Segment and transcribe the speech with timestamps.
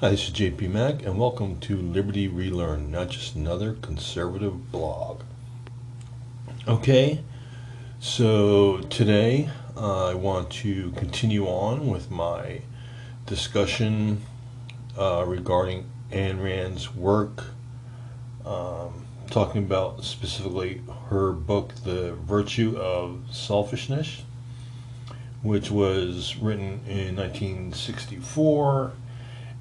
[0.00, 5.20] Hi, this is JP Mack, and welcome to Liberty Relearn, not just another conservative blog.
[6.66, 7.22] Okay,
[8.00, 12.62] so today uh, I want to continue on with my
[13.26, 14.22] discussion
[14.98, 17.44] uh, regarding Ayn Rand's work,
[18.44, 24.24] um, talking about specifically her book, The Virtue of Selfishness,
[25.40, 28.92] which was written in 1964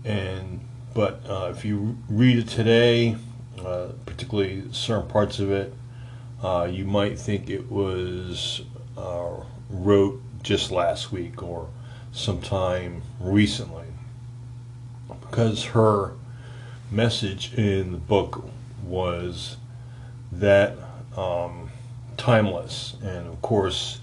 [0.06, 0.60] and
[0.94, 3.18] but uh, if you read it today,
[3.60, 5.74] uh, particularly certain parts of it,
[6.44, 8.62] uh, you might think it was
[8.98, 9.32] uh,
[9.70, 11.70] wrote just last week or
[12.12, 13.88] sometime recently,
[15.22, 16.14] because her
[16.92, 18.46] message in the book
[18.84, 19.58] was
[20.32, 20.76] that
[21.18, 21.72] um,
[22.18, 24.00] timeless, and of course,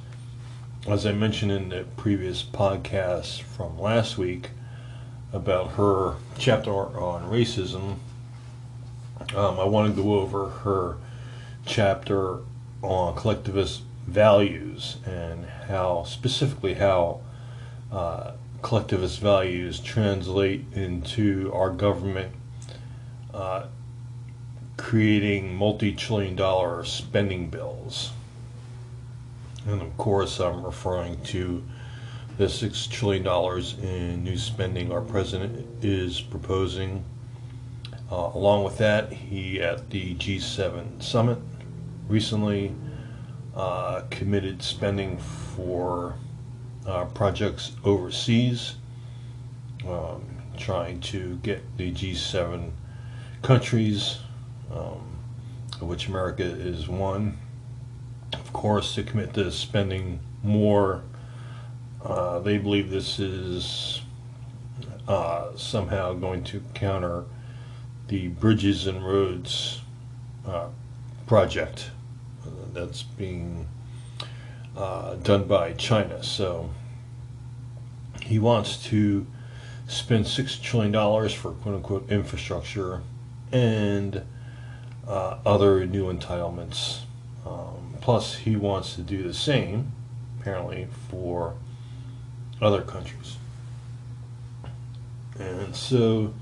[0.89, 4.51] as I mentioned in the previous podcast from last week
[5.33, 7.97] about her chapter on racism,
[9.35, 10.97] um, I want to go over her
[11.67, 12.39] chapter
[12.83, 17.21] on collectivist values and how, specifically, how
[17.93, 22.35] uh, collectivist values translate into our government
[23.33, 23.67] uh,
[24.77, 28.13] creating multi trillion dollar spending bills.
[29.67, 31.63] And of course, I'm referring to
[32.41, 33.27] the $6 trillion
[33.85, 37.05] in new spending our president is proposing.
[38.11, 41.37] Uh, along with that, he at the G7 summit
[42.09, 42.75] recently
[43.55, 46.15] uh, committed spending for
[46.87, 48.77] uh, projects overseas,
[49.87, 50.25] um,
[50.57, 52.71] trying to get the G7
[53.43, 54.17] countries,
[54.73, 55.19] um,
[55.75, 57.37] of which America is one,
[58.33, 61.03] of course, to commit to spending more
[62.05, 64.03] uh, they believe this is
[65.09, 67.25] uh, somehow going to counter
[68.09, 69.81] the bridges and roads
[70.47, 70.69] uh,
[71.27, 71.91] project
[72.73, 73.69] that's being
[74.77, 76.23] uh, done by China.
[76.23, 76.71] So
[78.23, 79.27] he wants to
[79.87, 83.03] spend six trillion dollars for quote unquote infrastructure
[83.53, 84.23] and
[85.07, 87.01] uh, other new entitlements.
[87.45, 89.93] Um, plus, he wants to do the same,
[90.39, 91.55] apparently, for
[92.61, 93.37] other countries.
[95.39, 96.35] And so,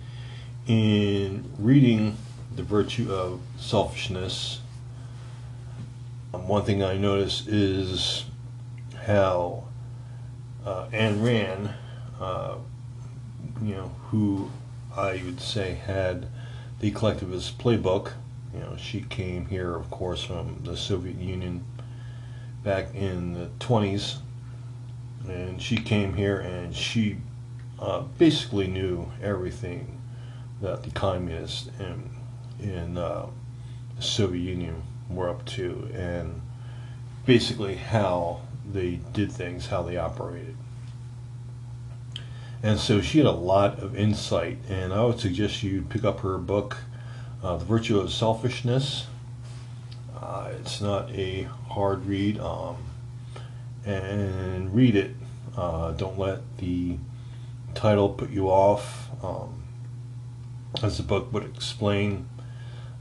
[0.67, 2.17] in reading
[2.55, 4.61] The Virtue of Selfishness,
[6.34, 8.25] um, one thing I notice is
[9.06, 9.65] how
[10.67, 11.71] uh, Ayn Rand,
[12.21, 12.56] uh,
[13.62, 14.50] you know, who
[14.97, 16.27] I would say had
[16.81, 18.12] the collectivist playbook,
[18.53, 21.65] you know, she came here, of course, from the Soviet Union
[22.65, 24.19] back in the 20s
[25.31, 27.16] and she came here and she
[27.78, 30.00] uh, basically knew everything
[30.61, 32.11] that the communists in
[32.61, 33.27] in uh,
[33.97, 36.43] the Soviet Union were up to, and
[37.25, 38.41] basically how
[38.72, 40.56] they did things, how they operated.
[42.61, 46.21] And so she had a lot of insight, and I would suggest you pick up
[46.21, 46.78] her book,
[47.44, 49.06] uh, The Virtue of Selfishness.
[50.21, 52.41] Uh, it's not a hard read.
[52.41, 52.77] Um,
[53.88, 55.15] and read it.
[55.58, 56.96] Uh, don't let the
[57.74, 59.08] title put you off.
[59.24, 59.64] Um,
[60.84, 62.28] as the book would explain,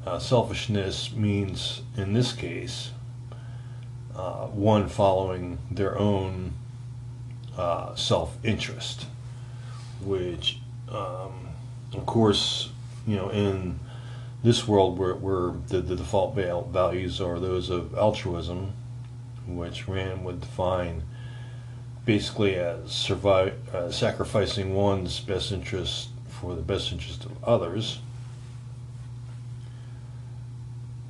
[0.08, 2.90] uh, selfishness means, in this case,
[4.16, 6.54] uh, one following their own
[7.56, 9.06] uh, self interest,
[10.04, 11.50] which, um,
[11.94, 12.72] of course,
[13.06, 13.80] you know, in
[14.44, 18.74] this world where, where the, the default values are those of altruism,
[19.46, 21.04] which Rand would define
[22.08, 28.00] basically as survive, uh, sacrificing one's best interest for the best interest of others.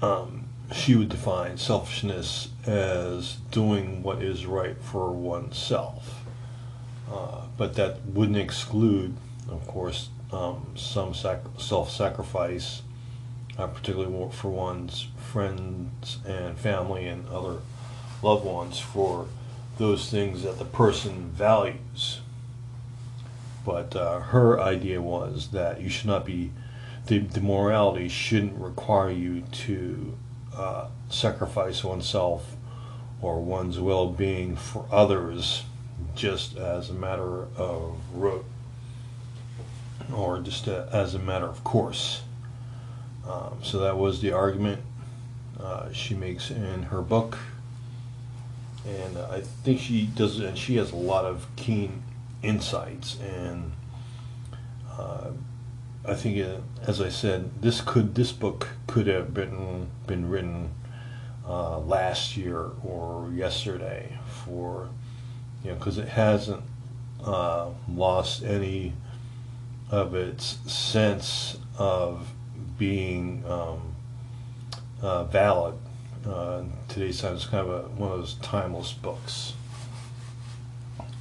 [0.02, 6.24] Um, she would define selfishness as doing what is right for oneself.
[7.12, 9.16] Uh, but that wouldn't exclude,
[9.50, 12.82] of course, um, some sac- self sacrifice,
[13.60, 17.60] uh, particularly for one's friends and family and other
[18.24, 19.28] loved ones for
[19.78, 22.22] those things that the person values.
[23.66, 26.52] But uh, her idea was that you should not be,
[27.08, 30.18] the, the morality shouldn't require you to
[30.56, 32.56] uh, sacrifice oneself
[33.22, 35.64] or one's well being for others
[36.16, 38.46] just as a matter of rote
[40.14, 42.22] or just a, as a matter of course.
[43.28, 44.82] Um, so that was the argument
[45.60, 47.38] uh, she makes in her book
[48.88, 52.04] and I think she does, and she has a lot of keen
[52.42, 53.72] insights, and
[54.98, 55.32] uh,
[56.06, 60.70] I think, it, as I said, this could this book could have been been written
[61.48, 64.90] uh, last year or yesterday for
[65.64, 66.64] you know because it hasn't
[67.24, 68.94] uh, lost any
[69.92, 72.32] of its sense of
[72.78, 73.96] being um,
[75.02, 75.76] uh, valid.
[76.28, 79.54] Uh, today's time is kind of a, one of those timeless books,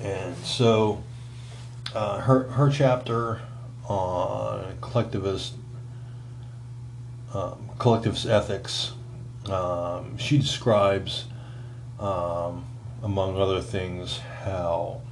[0.01, 1.03] and so
[1.95, 3.41] uh, her her chapter
[3.89, 5.55] on collectivist
[7.33, 8.93] um, collectivist ethics.
[9.49, 11.27] Um, she describes,
[12.01, 12.65] um,
[13.03, 15.03] among other things, how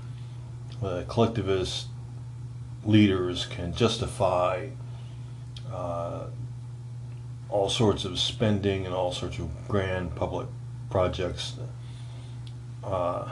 [0.83, 1.87] uh, collectivist
[2.85, 4.71] leaders can justify
[5.73, 6.25] uh,
[7.55, 10.49] all sorts of spending and all sorts of grand public
[10.91, 11.55] projects
[12.83, 13.31] uh,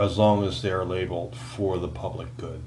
[0.00, 2.62] as long as they're labeled for the public good.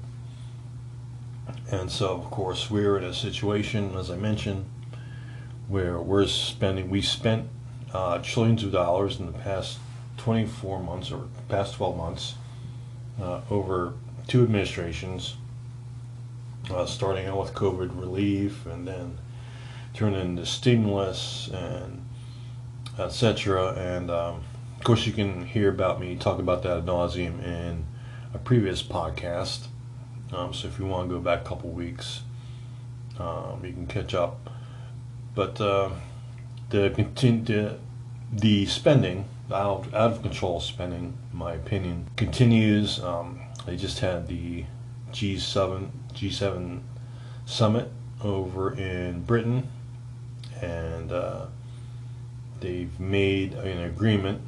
[1.72, 4.66] And so, of course, we're in a situation, as I mentioned,
[5.66, 7.48] where we're spending, we spent
[7.94, 9.78] uh, trillions of dollars in the past
[10.18, 12.34] 24 months or past 12 months
[13.18, 13.94] uh, over
[14.28, 15.36] two administrations,
[16.70, 19.16] uh, starting out with COVID relief and then
[19.94, 22.04] turning into stimulus and
[22.98, 23.72] etc.
[23.74, 24.42] And um,
[24.76, 27.84] of course, you can hear about me talk about that ad nauseum in
[28.34, 29.68] a previous podcast.
[30.32, 32.22] Um, so if you want to go back a couple weeks,
[33.18, 34.50] um, you can catch up.
[35.34, 35.90] But uh,
[36.70, 37.78] the, the
[38.32, 43.00] the spending out out of control spending, in my opinion, continues.
[43.00, 44.64] Um, they just had the
[45.12, 46.80] G7 G7
[47.46, 47.90] summit
[48.22, 49.68] over in Britain,
[50.64, 51.46] and uh,
[52.60, 54.40] they've made an agreement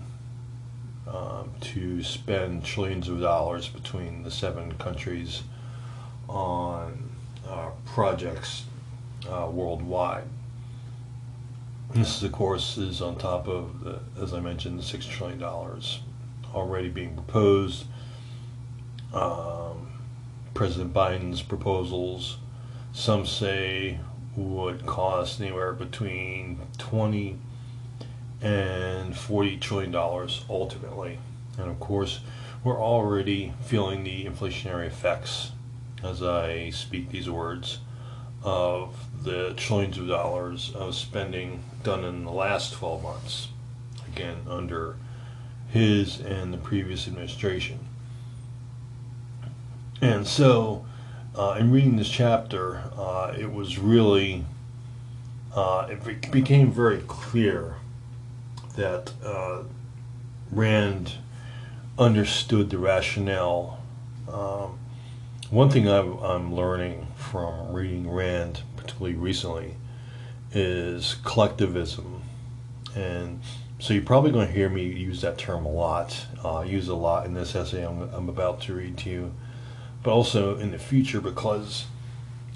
[1.06, 5.42] um, to spend trillions of dollars between the seven countries
[6.28, 7.10] on
[7.46, 8.64] uh, projects
[9.28, 10.24] uh, worldwide.
[11.94, 15.42] This, of course, is on top of, the, as I mentioned, the $6 trillion
[16.52, 17.84] already being proposed.
[19.14, 19.92] Um,
[20.52, 22.38] President Biden's proposals,
[22.92, 24.00] some say,
[24.36, 27.38] would cost anywhere between 20
[28.42, 31.18] and 40 trillion dollars ultimately.
[31.58, 32.20] And of course,
[32.62, 35.52] we're already feeling the inflationary effects
[36.02, 37.78] as I speak these words
[38.42, 38.94] of
[39.24, 43.48] the trillions of dollars of spending done in the last 12 months,
[44.06, 44.96] again, under
[45.70, 47.80] his and the previous administration.
[50.00, 50.84] And so,
[51.36, 54.44] uh, in reading this chapter, uh, it was really,
[55.54, 57.76] uh, it became very clear
[58.76, 59.62] that uh,
[60.50, 61.14] Rand
[61.98, 63.80] understood the rationale.
[64.32, 64.78] Um,
[65.50, 69.74] one thing i am learning from reading Rand, particularly recently,
[70.52, 72.22] is collectivism.
[72.94, 73.40] And
[73.78, 76.26] so you're probably going to hear me use that term a lot.
[76.44, 79.34] Uh, use it a lot in this essay I'm, I'm about to read to you,
[80.06, 81.86] but also in the future because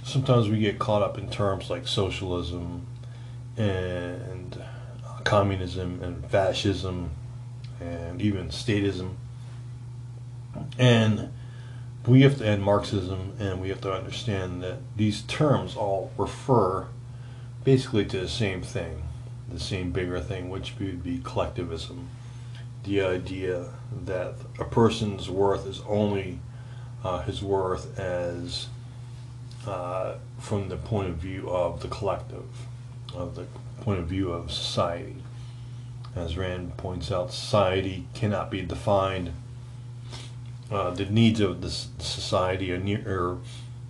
[0.05, 2.87] sometimes we get caught up in terms like socialism
[3.57, 4.63] and
[5.25, 7.11] communism and fascism
[7.81, 9.15] and even statism.
[10.79, 11.33] And
[12.07, 16.87] we have to end Marxism and we have to understand that these terms all refer
[17.65, 19.03] basically to the same thing,
[19.49, 22.11] the same bigger thing, which would be collectivism.
[22.85, 23.71] The idea
[24.05, 26.39] that a person's worth is only
[27.05, 28.69] uh, his worth as
[29.67, 32.67] uh, from the point of view of the collective,
[33.15, 33.47] of the
[33.81, 35.17] point of view of society.
[36.17, 39.33] As Rand points out, society cannot be defined
[40.71, 43.39] uh, the needs of the society are, near, are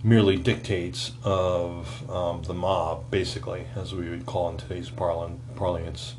[0.03, 6.15] merely dictates of um, the mob, basically, as we would call in today's parlance.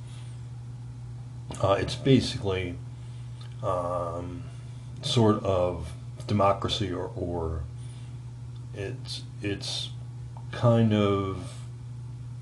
[1.61, 2.77] Uh, it's basically
[3.63, 4.45] um,
[5.03, 5.93] sort of
[6.27, 7.63] democracy, or, or
[8.75, 9.91] it's it's
[10.51, 11.53] kind of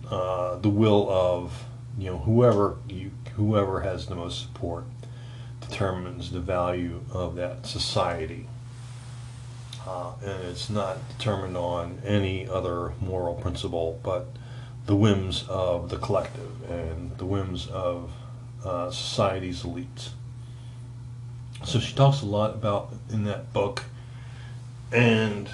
[0.08, 1.64] uh, the will of
[1.98, 4.84] you know whoever you whoever has the most support
[5.60, 8.46] determines the value of that society.
[9.86, 14.26] Uh, and it's not determined on any other moral principle but
[14.86, 18.12] the whims of the collective and the whims of
[18.64, 20.10] uh, society's elites.
[21.64, 23.84] So she talks a lot about in that book,
[24.90, 25.48] and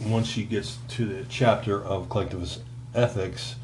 [0.00, 2.62] once she gets to the chapter of collectivist
[2.94, 3.56] ethics,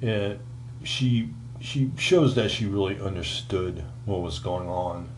[0.00, 0.38] it,
[0.82, 5.08] she she shows that she really understood what was going on,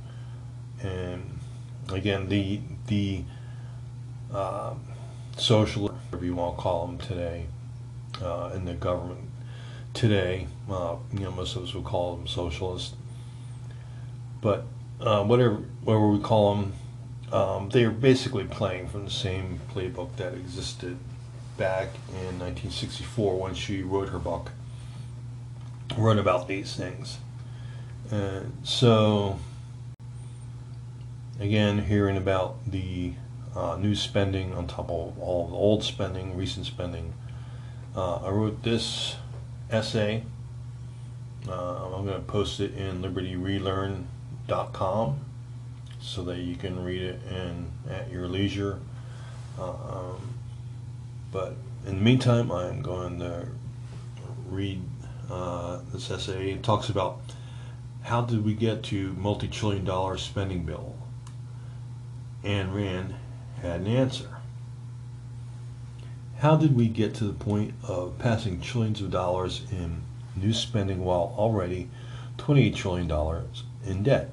[0.82, 1.38] and
[1.92, 3.22] again the the
[4.32, 4.74] uh,
[5.36, 7.46] socialist, whatever you want to call them today,
[8.22, 9.20] uh, in the government
[9.94, 10.46] today.
[10.70, 12.94] Uh, you know, most of us would call them socialists,
[14.40, 14.64] but
[15.00, 16.72] uh, whatever whatever we call them,
[17.32, 20.98] um, they are basically playing from the same playbook that existed
[21.56, 24.52] back in 1964 when she wrote her book,
[25.96, 27.18] wrote about these things.
[28.10, 29.38] And so,
[31.40, 33.14] again, hearing about the
[33.54, 37.14] uh, new spending on top of all the old spending, recent spending.
[37.96, 39.16] Uh, I wrote this
[39.70, 40.22] essay.
[41.48, 43.02] Uh, I'm going to post it in
[44.46, 45.20] libertyrelearn.com
[46.00, 48.78] so that you can read it in at your leisure.
[49.58, 50.34] Um,
[51.32, 51.54] but
[51.86, 53.46] in the meantime, I'm going to
[54.48, 54.82] read
[55.30, 56.52] uh, this essay.
[56.52, 57.20] It talks about
[58.02, 60.96] how did we get to multi-trillion dollar spending bill.
[62.44, 63.14] Ayn Rand
[63.60, 64.36] had an answer.
[66.38, 70.02] How did we get to the point of passing trillions of dollars in
[70.36, 71.88] new spending while already
[72.36, 73.10] $28 trillion
[73.86, 74.30] in debt,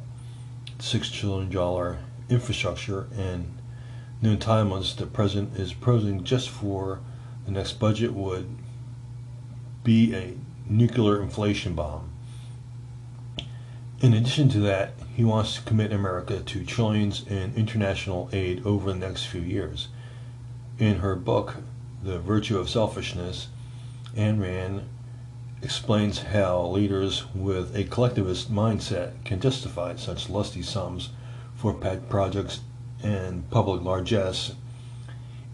[0.84, 1.98] $6 trillion
[2.30, 3.58] infrastructure, and
[4.22, 7.00] new entitlements the president is proposing just for
[7.46, 8.50] the next budget would
[9.84, 10.36] be a
[10.68, 12.10] nuclear inflation bomb.
[14.02, 18.92] In addition to that, he wants to commit America to trillions in international aid over
[18.92, 19.88] the next few years.
[20.80, 21.56] In her book,
[22.04, 23.48] The Virtue of Selfishness,
[24.18, 24.84] Ayn Rand
[25.64, 31.10] explains how leaders with a collectivist mindset can justify such lusty sums
[31.56, 32.60] for pet projects
[33.02, 34.54] and public largesse,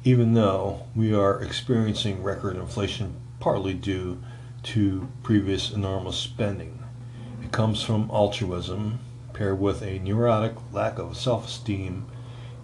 [0.04, 4.20] even though we are experiencing record inflation partly due
[4.64, 6.84] to previous enormous spending.
[7.44, 9.00] It comes from altruism,
[9.34, 12.08] paired with a neurotic lack of self esteem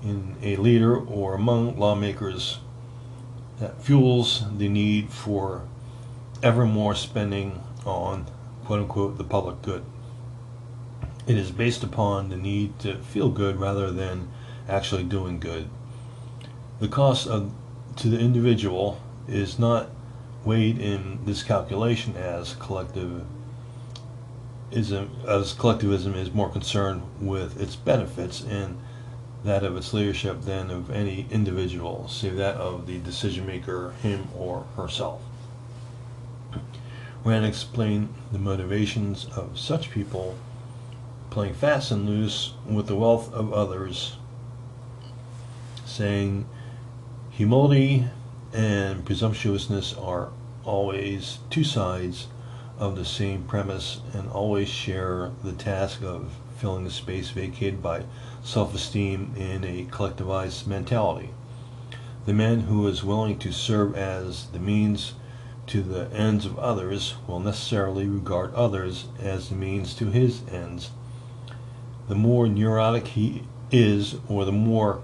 [0.04, 2.60] in a leader or among lawmakers
[3.60, 5.68] that fuels the need for
[6.46, 8.28] ever more spending on
[8.66, 9.84] quote unquote the public good.
[11.26, 14.30] It is based upon the need to feel good rather than
[14.70, 15.68] actually doing good.
[16.80, 17.52] The cost of
[17.96, 19.90] to the individual is not
[20.44, 23.26] weighed in this calculation as collective
[24.72, 28.78] as collectivism is more concerned with its benefits and
[29.44, 34.28] that of its leadership than of any individual, save that of the decision maker, him
[34.38, 35.22] or herself.
[37.26, 40.38] Rand explain the motivations of such people
[41.32, 44.18] playing fast and loose with the wealth of others,
[45.86, 46.46] saying
[47.32, 48.06] humility
[48.54, 50.30] and presumptuousness are
[50.66, 52.28] always two sides
[52.78, 58.04] of the same premise and always share the task of filling the space vacated by
[58.44, 61.32] self esteem in a collectivized mentality.
[62.28, 65.14] The man who is willing to serve as the means
[65.68, 70.92] to the ends of others will necessarily regard others as the means to his ends.
[72.08, 75.02] The more neurotic he is, or the more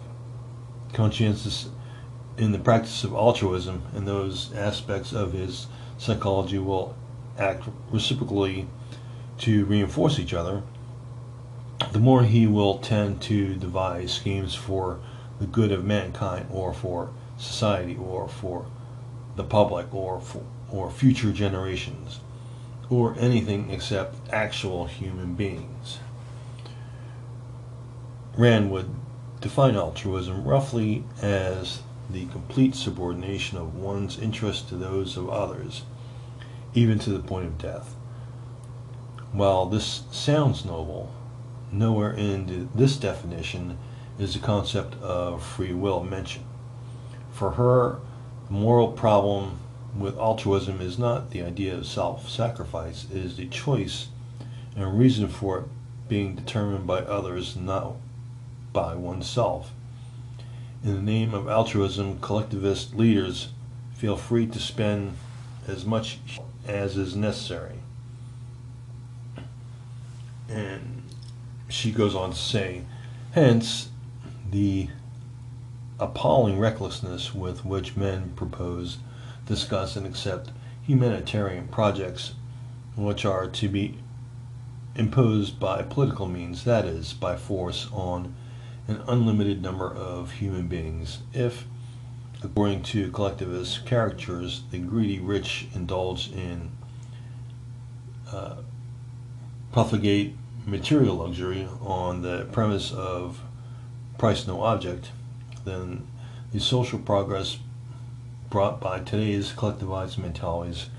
[0.93, 1.69] conscientious
[2.37, 6.95] in the practice of altruism and those aspects of his psychology will
[7.37, 8.67] act reciprocally
[9.39, 10.61] to reinforce each other,
[11.91, 14.99] the more he will tend to devise schemes for
[15.39, 18.65] the good of mankind or for society or for
[19.35, 20.21] the public or
[20.71, 22.19] or future generations
[22.89, 25.99] or anything except actual human beings.
[28.37, 28.89] Rand would
[29.39, 35.83] define altruism roughly as the complete subordination of one's interests to those of others
[36.73, 37.95] even to the point of death.
[39.31, 41.13] While this sounds noble,
[41.71, 43.77] nowhere in this definition
[44.19, 46.45] is the concept of free will mentioned.
[47.31, 47.99] For her,
[48.51, 49.57] the moral problem
[49.97, 54.09] with altruism is not the idea of self sacrifice, it is the choice
[54.75, 55.65] and reason for it
[56.09, 57.95] being determined by others, not
[58.73, 59.71] by oneself.
[60.83, 63.49] In the name of altruism, collectivist leaders
[63.95, 65.15] feel free to spend
[65.65, 66.19] as much
[66.67, 67.79] as is necessary.
[70.49, 71.03] And
[71.69, 72.81] she goes on to say,
[73.31, 73.89] hence
[74.49, 74.89] the
[76.01, 78.97] appalling recklessness with which men propose,
[79.45, 82.33] discuss, and accept humanitarian projects
[82.97, 83.97] which are to be
[84.95, 88.35] imposed by political means, that is, by force, on
[88.89, 91.65] an unlimited number of human beings, if
[92.43, 96.71] According to collectivist caricatures, the greedy rich indulge in
[98.31, 98.55] uh,
[99.71, 103.41] profligate material luxury on the premise of
[104.17, 105.11] price no object,
[105.65, 106.07] then
[106.51, 107.57] the social progress
[108.49, 110.89] brought by today's collectivized mentalities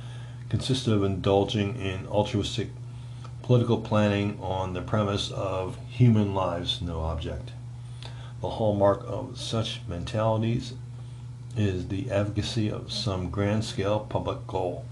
[0.48, 2.68] consist of indulging in altruistic
[3.42, 7.52] political planning on the premise of human lives no object.
[8.40, 10.74] The hallmark of such mentalities
[11.56, 14.84] is the advocacy of some grand scale public goal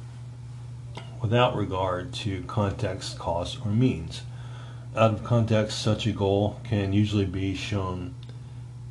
[1.20, 4.22] without regard to context, cost, or means.
[4.96, 8.14] Out of context, such a goal can usually be shown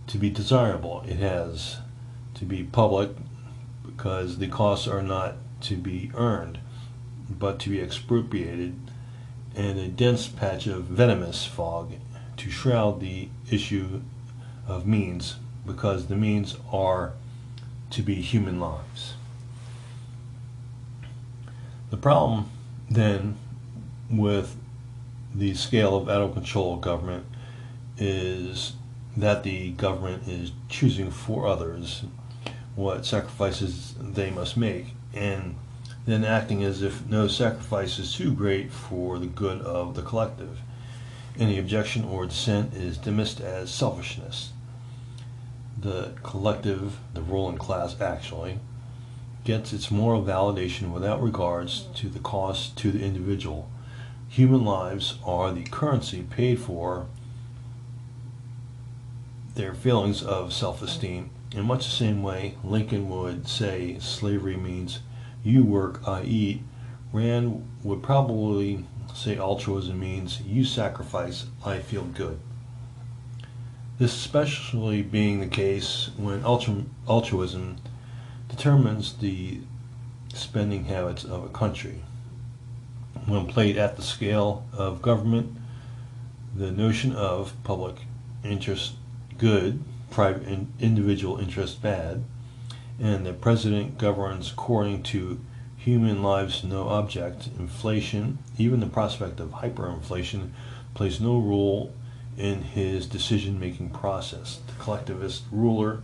[0.10, 1.04] to be desirable.
[1.08, 1.78] It has
[2.34, 3.12] to be public
[3.86, 6.58] because the costs are not to be earned,
[7.30, 8.76] but to be expropriated,
[9.56, 11.94] and a dense patch of venomous fog
[12.38, 14.02] to shroud the issue
[14.68, 15.36] of means
[15.66, 17.14] because the means are
[17.92, 19.14] to be human lives.
[21.92, 22.50] The problem
[22.90, 23.38] then
[24.10, 24.56] with
[25.36, 27.26] the scale of out of control government
[27.98, 28.74] is
[29.22, 32.04] that the government is choosing for others
[32.76, 35.56] what sacrifices they must make and
[36.06, 40.60] then acting as if no sacrifice is too great for the good of the collective.
[41.38, 44.52] Any objection or dissent is dismissed as selfishness.
[45.78, 48.60] The collective, the ruling class actually,
[49.44, 53.70] gets its moral validation without regards to the cost to the individual.
[54.30, 57.08] Human lives are the currency paid for
[59.60, 61.30] their feelings of self esteem.
[61.54, 65.00] In much the same way, Lincoln would say slavery means
[65.44, 66.62] you work, I eat.
[67.12, 72.40] Rand would probably say altruism means you sacrifice, I feel good.
[73.98, 77.78] This especially being the case when altruism
[78.48, 79.60] determines the
[80.34, 82.02] spending habits of a country.
[83.26, 85.58] When played at the scale of government,
[86.56, 87.98] the notion of public
[88.42, 88.94] interest
[89.40, 92.24] good, private in, individual interest bad,
[93.00, 95.40] and the president governs according to
[95.78, 97.50] human lives no object.
[97.58, 100.52] Inflation, even the prospect of hyperinflation,
[100.94, 101.92] plays no role
[102.38, 104.60] in his decision making process.
[104.68, 106.02] The collectivist ruler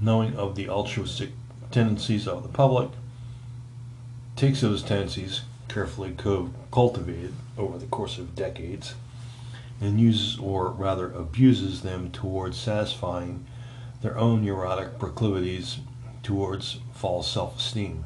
[0.00, 1.30] knowing of the altruistic
[1.70, 2.90] tendencies of the public,
[4.36, 6.14] takes those tendencies, carefully
[6.70, 8.94] cultivated over the course of decades,
[9.84, 13.44] and uses or rather abuses them towards satisfying
[14.02, 15.78] their own neurotic proclivities
[16.22, 18.04] towards false self esteem.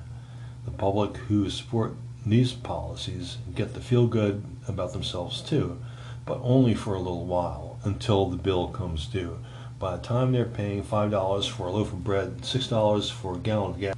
[0.64, 1.94] The public who support
[2.26, 5.78] these policies get to feel good about themselves too,
[6.26, 9.38] but only for a little while until the bill comes due
[9.78, 13.70] by the time they're paying $5 for a loaf of bread, $6 for a gallon
[13.70, 13.94] of gas,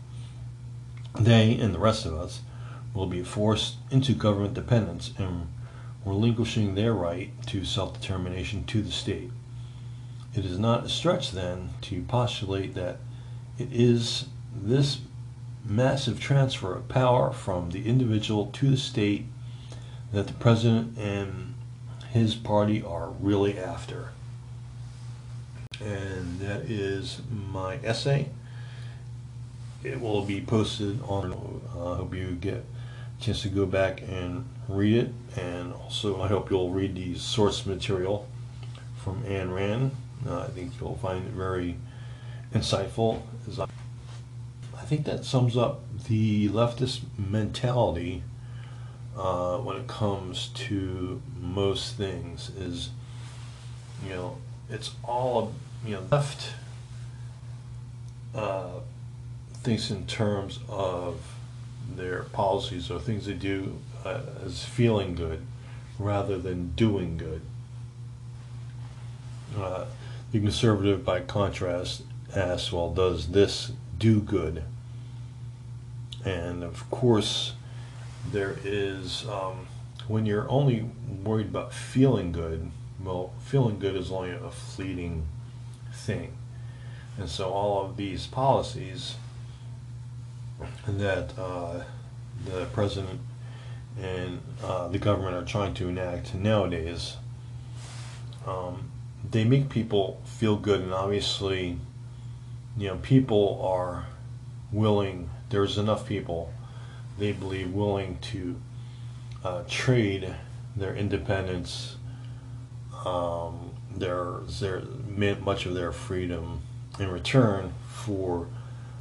[1.19, 2.40] they and the rest of us
[2.93, 5.49] will be forced into government dependence and
[6.05, 9.31] relinquishing their right to self determination to the state.
[10.35, 12.99] It is not a stretch then to postulate that
[13.59, 15.01] it is this
[15.65, 19.27] massive transfer of power from the individual to the state
[20.13, 21.55] that the president and
[22.11, 24.11] his party are really after
[25.81, 28.29] and that is my essay.
[29.83, 31.33] It will be posted on.
[31.75, 32.65] Uh, I hope you get
[33.19, 37.16] a chance to go back and read it, and also I hope you'll read the
[37.16, 38.28] source material
[38.96, 39.92] from Ayn Rand.
[40.26, 41.76] Uh, I think you'll find it very
[42.54, 43.22] insightful.
[44.76, 48.22] I think that sums up the leftist mentality
[49.16, 52.50] uh, when it comes to most things.
[52.59, 52.90] Is
[54.04, 55.52] you know, it's all
[55.85, 56.52] you know, left
[58.35, 58.80] uh,
[59.54, 61.35] thinks in terms of
[61.96, 65.47] their policies or things they do uh, as feeling good
[65.99, 67.43] rather than doing good.
[69.57, 69.85] Uh,
[70.33, 72.03] the conservative, by contrast,
[72.35, 74.63] asks, well, does this do good?
[76.25, 77.55] And of course,
[78.31, 79.67] there is, um,
[80.07, 80.89] when you're only
[81.25, 82.71] worried about feeling good,
[83.03, 85.27] well, feeling good is only a fleeting
[85.93, 86.35] thing.
[87.19, 89.17] And so all of these policies
[90.87, 91.83] that uh,
[92.45, 93.21] the president
[93.98, 97.16] and uh, the government are trying to enact nowadays,
[98.46, 98.90] um,
[99.29, 101.79] they make people feel good, and obviously,
[102.76, 104.07] you know, people are
[104.72, 105.31] willing.
[105.50, 106.53] There's enough people,
[107.18, 108.61] they believe, willing to
[109.44, 110.35] uh, trade
[110.76, 111.96] their independence
[113.05, 114.83] um, their their
[115.40, 116.61] much of their freedom
[116.98, 118.46] in return for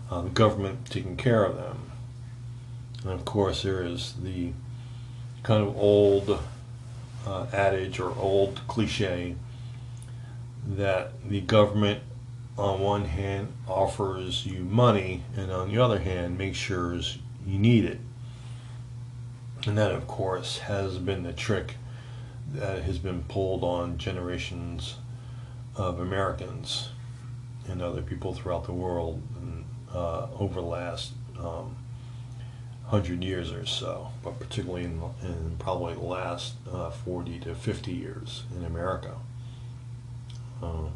[0.09, 1.91] uh, the government taking care of them.
[3.03, 4.51] And of course, there is the
[5.43, 6.39] kind of old
[7.27, 9.35] uh, adage or old cliche
[10.65, 12.01] that the government
[12.59, 17.85] on one hand, offers you money, and on the other hand, makes sure you need
[17.85, 17.99] it.
[19.65, 21.75] And that, of course, has been the trick
[22.53, 24.95] that has been pulled on generations
[25.75, 26.89] of Americans
[27.67, 29.21] and other people throughout the world
[29.93, 31.75] uh, over the last um,
[32.89, 37.91] hundred years or so, but particularly in, in probably the last uh, 40 to 50
[37.91, 39.13] years in America.
[40.61, 40.87] Uh,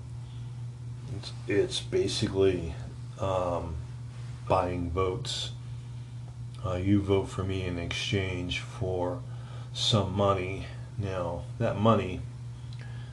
[1.15, 2.73] it's, it's basically
[3.19, 3.75] um,
[4.47, 5.51] buying votes.
[6.65, 9.21] Uh, you vote for me in exchange for
[9.71, 10.65] some money.
[10.97, 12.21] Now, that money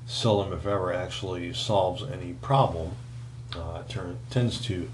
[0.06, 2.92] seldom, if ever, actually solves any problem.
[3.54, 4.88] Uh, it turn, tends to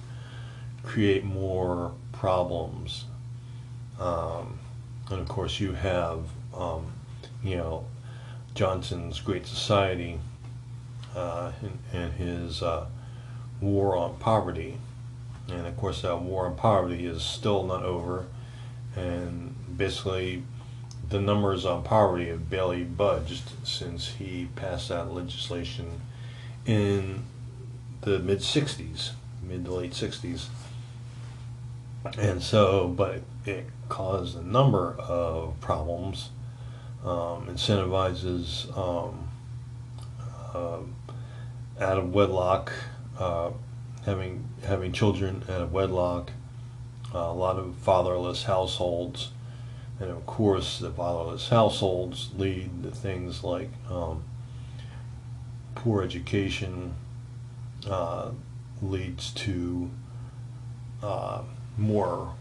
[0.82, 3.04] create more problems.
[3.98, 4.58] Um,
[5.10, 6.92] and of course, you have, um,
[7.42, 7.84] you know,
[8.54, 10.18] Johnson's Great Society
[11.14, 12.86] uh, and, and, his uh,
[13.60, 14.78] war on poverty.
[15.48, 18.26] And of course, that war on poverty is still not over.
[18.96, 20.42] And basically,
[21.08, 26.00] the numbers on poverty have barely budged since he passed that legislation
[26.66, 27.22] in
[28.00, 30.46] the mid 60s, mid to late 60s.
[32.18, 36.30] And so, but it caused a number of problems.
[37.04, 39.28] Um, incentivizes um,
[40.52, 40.80] uh,
[41.80, 42.72] out of wedlock,
[43.18, 43.50] uh,
[44.04, 46.32] having having children out of wedlock,
[47.14, 49.30] uh, a lot of fatherless households,
[50.00, 54.24] and of course the fatherless households lead to things like um,
[55.76, 56.94] poor education,
[57.88, 58.30] uh,
[58.82, 59.90] leads to
[61.02, 61.42] uh,
[61.78, 62.34] more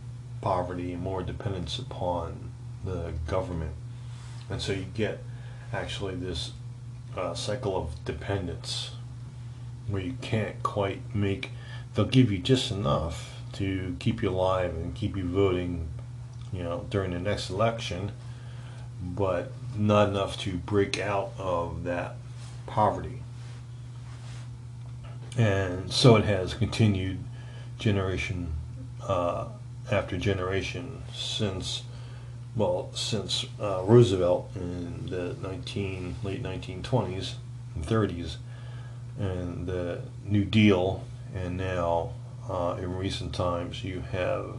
[0.45, 2.51] poverty and more dependence upon
[2.85, 3.73] the government.
[4.47, 5.23] And so you get
[5.73, 6.51] actually this
[7.17, 8.91] uh, cycle of dependence
[9.87, 11.49] where you can't quite make,
[11.95, 15.87] they'll give you just enough to keep you alive and keep you voting,
[16.53, 18.11] you know, during the next election,
[19.01, 22.17] but not enough to break out of that
[22.67, 23.23] poverty.
[25.39, 27.17] And so it has continued
[27.79, 28.53] generation
[29.01, 29.47] uh,
[29.91, 31.83] after generation since,
[32.55, 37.33] well, since uh, Roosevelt in the 19 late 1920s
[37.75, 38.37] and 30s,
[39.17, 42.11] and the New Deal, and now
[42.49, 44.57] uh, in recent times you have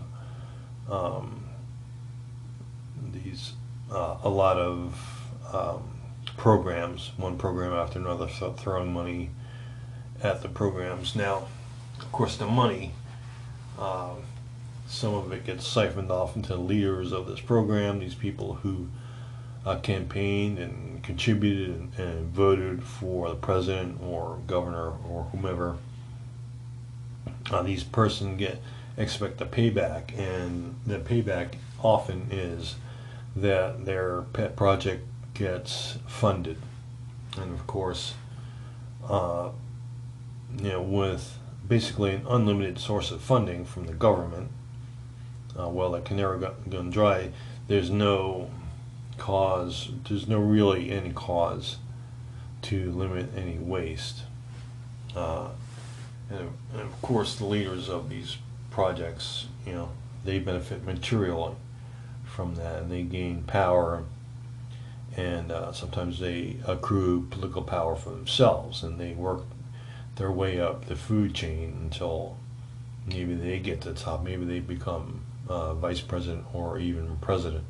[0.91, 1.45] um,
[3.13, 3.53] these
[3.91, 5.83] uh, a lot of um,
[6.37, 9.31] programs, one program after another, throwing money
[10.23, 11.15] at the programs.
[11.15, 11.47] Now,
[11.99, 12.93] of course, the money,
[13.79, 14.23] um,
[14.89, 18.89] some of it gets siphoned off into the leaders of this program, these people who
[19.65, 25.77] uh, campaigned and contributed and, and, voted for the president or governor or whomever.
[27.51, 28.63] Uh, these person get
[28.97, 32.77] expect a payback, and the payback often is
[33.35, 36.59] that their pet project gets funded,
[37.39, 38.15] and of course.
[39.09, 39.51] Uh,
[40.59, 44.51] you know, with basically an unlimited source of funding from the government,
[45.59, 46.37] uh, well, that can never
[46.69, 47.31] go dry.
[47.69, 48.51] There's no
[49.19, 49.91] cause.
[50.09, 51.79] There's no really any cause
[52.63, 54.23] to limit any waste.
[55.15, 55.49] Uh,
[56.31, 58.39] and, and, of course, the leaders of these
[58.71, 59.91] projects, you know,
[60.25, 61.55] they benefit materially
[62.25, 64.05] from that, and they gain power.
[65.17, 69.43] And uh, sometimes they accrue political power for themselves, and they work
[70.17, 72.37] their way up the food chain until
[73.07, 74.23] maybe they get to the top.
[74.23, 77.65] Maybe they become uh, vice president or even president.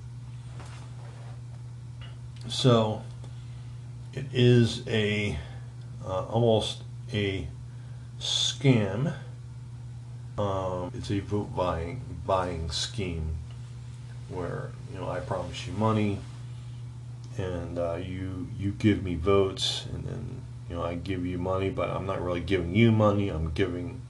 [2.49, 3.03] So
[4.13, 5.39] it is a
[6.05, 7.49] uh, almost a
[8.21, 9.15] scam.
[10.39, 13.37] Um, it's a vote buying buying scheme
[14.29, 16.19] where you know I promise you money
[17.39, 21.71] and uh, you you give me votes and then you know, I give you money,
[21.71, 23.29] but I'm not really giving you money.
[23.29, 24.01] I'm giving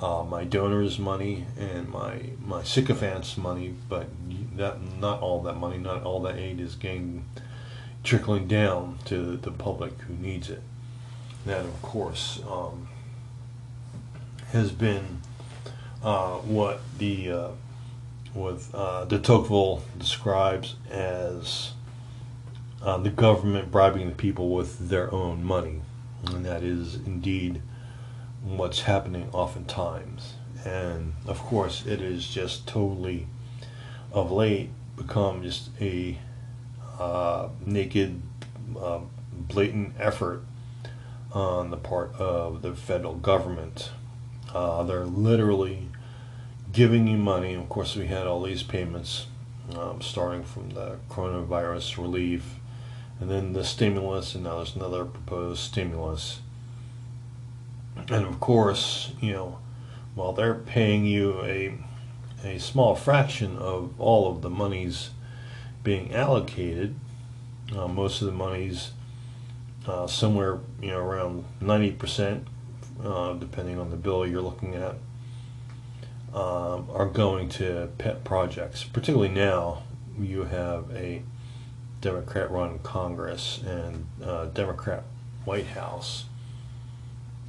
[0.00, 4.08] uh, my donors money and my my sycophants money, but
[4.56, 7.24] that not all that money, not all that aid is getting
[8.02, 10.62] trickling down to the public who needs it.
[11.46, 12.88] That, of course, um,
[14.52, 15.20] has been
[16.02, 17.48] uh, what the uh,
[18.34, 21.72] what uh, de Tocqueville describes as
[22.82, 25.82] uh, the government bribing the people with their own money.
[26.26, 27.60] And that is indeed
[28.42, 30.34] what's happening oftentimes.
[30.64, 33.26] And of course, it is just totally,
[34.12, 36.18] of late, become just a
[36.98, 38.22] uh, naked,
[38.78, 39.00] uh,
[39.32, 40.44] blatant effort
[41.32, 43.90] on the part of the federal government.
[44.54, 45.88] Uh, they're literally
[46.72, 47.54] giving you money.
[47.54, 49.26] Of course, we had all these payments
[49.74, 52.56] um, starting from the coronavirus relief
[53.20, 56.40] and then the stimulus, and now there's another proposed stimulus.
[57.96, 59.58] And of course, you know,
[60.14, 61.78] while they're paying you a
[62.44, 65.10] a small fraction of all of the monies
[65.84, 66.96] being allocated,
[67.76, 68.90] uh, most of the monies,
[69.86, 72.46] uh, somewhere you know around ninety percent,
[73.04, 74.96] uh, depending on the bill you're looking at,
[76.34, 78.84] um, are going to pet projects.
[78.84, 79.84] Particularly now,
[80.18, 81.22] you have a
[82.00, 85.04] Democrat-run Congress and uh, Democrat
[85.44, 86.24] White House.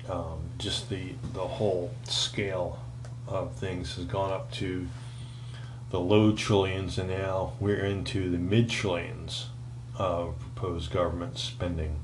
[0.09, 2.79] Um, just the the whole scale
[3.27, 4.87] of things has gone up to
[5.91, 9.47] the low trillions, and now we're into the mid trillions
[9.97, 11.99] of proposed government spending.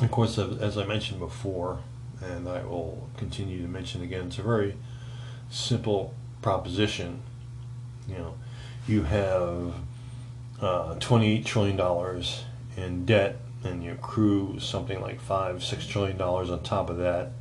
[0.00, 1.80] Of course, as I mentioned before,
[2.22, 4.76] and I will continue to mention again, it's a very
[5.50, 7.22] simple proposition.
[8.08, 8.34] You know,
[8.86, 9.74] you have
[10.60, 12.22] uh, $28 trillion
[12.76, 17.32] in debt, and you accrue something like five, six trillion dollars on top of that.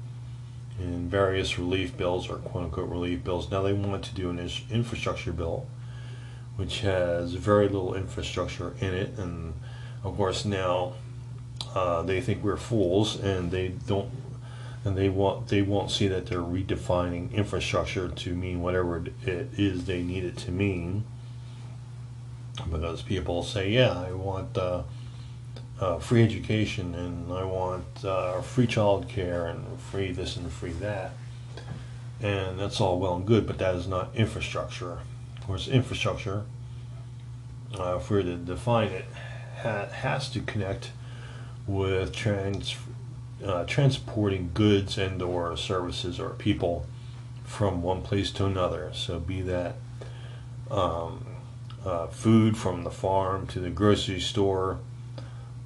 [0.77, 3.49] In various relief bills or quote unquote relief bills.
[3.49, 5.67] Now they want to do an infrastructure bill,
[6.57, 9.53] which has very little infrastructure in it, and
[10.03, 10.95] of course now
[11.73, 14.09] uh, they think we're fools, and they don't,
[14.83, 19.85] and they want they won't see that they're redefining infrastructure to mean whatever it is
[19.85, 21.05] they need it to mean.
[22.69, 24.83] Because people say, yeah, I want uh,
[25.79, 30.71] uh, free education and I want uh, free child care and free this and free
[30.73, 31.11] that.
[32.21, 34.99] And that's all well and good, but that is not infrastructure.
[35.37, 36.43] Of course, infrastructure,
[37.77, 39.05] uh, if we were to define it,
[39.61, 40.91] ha- has to connect
[41.67, 42.77] with trans-
[43.43, 46.85] uh, transporting goods and or services or people
[47.43, 48.91] from one place to another.
[48.93, 49.75] So be that
[50.71, 51.25] um,
[51.85, 54.79] uh, food from the farm to the grocery store,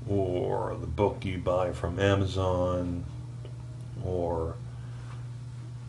[0.09, 3.05] or the book you buy from Amazon,
[4.03, 4.55] or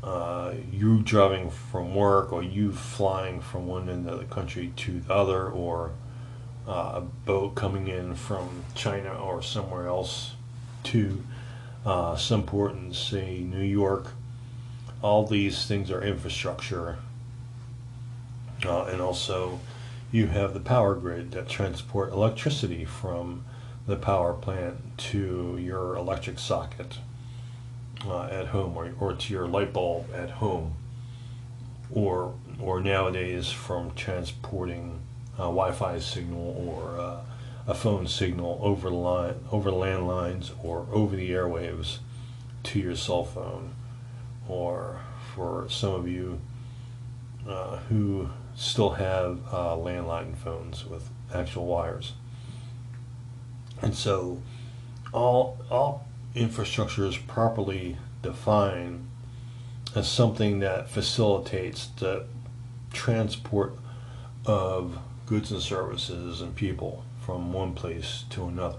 [0.05, 5.01] uh, you driving from work, or you flying from one end of the country to
[5.01, 5.93] the other, or
[6.69, 10.33] uh, a boat coming in from China or somewhere else
[10.85, 11.23] to
[11.85, 14.09] uh, some port in, say, New York.
[15.03, 16.99] All these things are infrastructure.
[18.65, 19.59] Uh, and also
[20.13, 23.45] you have the power grid that transport electricity from
[23.91, 26.99] the power plant to your electric socket
[28.07, 30.73] uh, at home or, or to your light bulb at home
[31.93, 35.01] or or nowadays from transporting
[35.35, 37.21] a Wi-Fi signal or uh,
[37.67, 41.99] a phone signal over line over landlines or over the airwaves
[42.63, 43.75] to your cell phone
[44.49, 45.01] or
[45.35, 46.41] for some of you
[47.49, 52.13] uh, who still have uh, landline phones with actual wires.
[53.83, 54.43] And so
[55.13, 59.09] all, all infrastructure is properly defined
[59.95, 62.27] as something that facilitates the
[62.93, 63.75] transport
[64.47, 68.79] of goods and services and people from one place to another.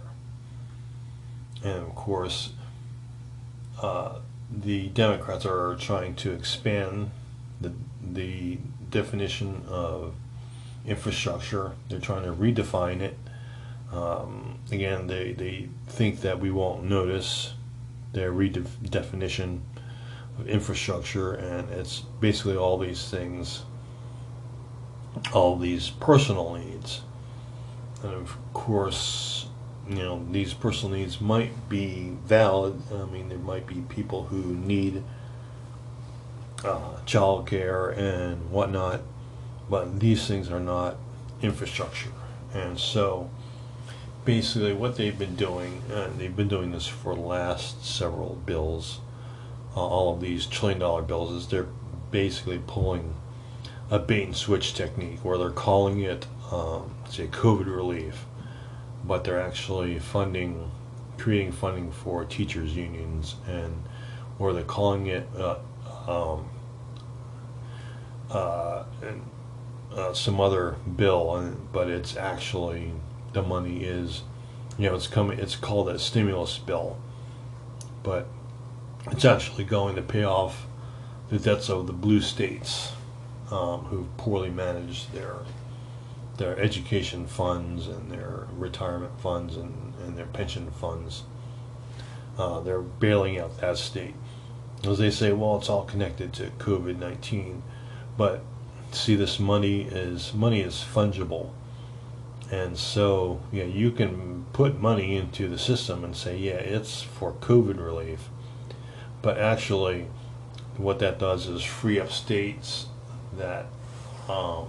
[1.64, 2.54] And of course,
[3.82, 4.20] uh,
[4.52, 7.12] the Democrats are trying to expand
[7.60, 8.58] the, the
[8.90, 10.14] definition of
[10.86, 11.74] infrastructure.
[11.90, 13.18] They're trying to redefine it.
[13.92, 17.54] Um, again, they, they think that we won't notice
[18.14, 19.60] their redefinition
[20.40, 23.64] of infrastructure, and it's basically all these things,
[25.34, 27.02] all these personal needs.
[28.04, 29.48] And of course,
[29.90, 32.82] you know, these personal needs might be valid.
[32.94, 35.04] I mean, there might be people who need
[36.64, 39.02] uh, childcare and whatnot,
[39.70, 40.96] but these things are not
[41.42, 42.12] infrastructure.
[42.54, 43.30] And so
[44.26, 49.00] basically, what they've been doing, and they've been doing this for the last several bills,
[49.76, 51.68] uh, all of these trillion dollar bills, is they're
[52.12, 53.16] basically pulling
[53.90, 58.26] a bait and switch technique where they're calling it, um, say, COVID relief,
[59.04, 60.72] but they're actually funding,
[61.18, 63.84] creating funding for teachers' unions, and
[64.40, 65.58] or they're calling it uh,
[66.08, 66.50] um,
[68.30, 69.22] uh, and
[69.94, 72.94] uh, some other bill, but it's actually
[73.34, 74.24] the money is,
[74.78, 75.40] you know, it's coming.
[75.40, 76.98] It's called a stimulus bill,
[78.04, 78.28] but
[79.12, 80.66] it's actually going to pay off
[81.30, 82.92] the debts of the blue states
[83.52, 85.36] um, who poorly managed their
[86.38, 91.24] their education funds and their retirement funds and, and their pension funds
[92.38, 94.16] uh, they're bailing out that state.
[94.84, 97.62] As they say, well, it's all connected to COVID 19.
[98.18, 98.44] But
[98.92, 101.52] see, this money is money is fungible.
[102.52, 107.32] And so, yeah, you can put money into the system and say, yeah, it's for
[107.32, 108.28] COVID relief.
[109.22, 110.08] But actually,
[110.76, 112.88] what that does is free up states
[113.38, 113.68] that
[114.28, 114.68] um,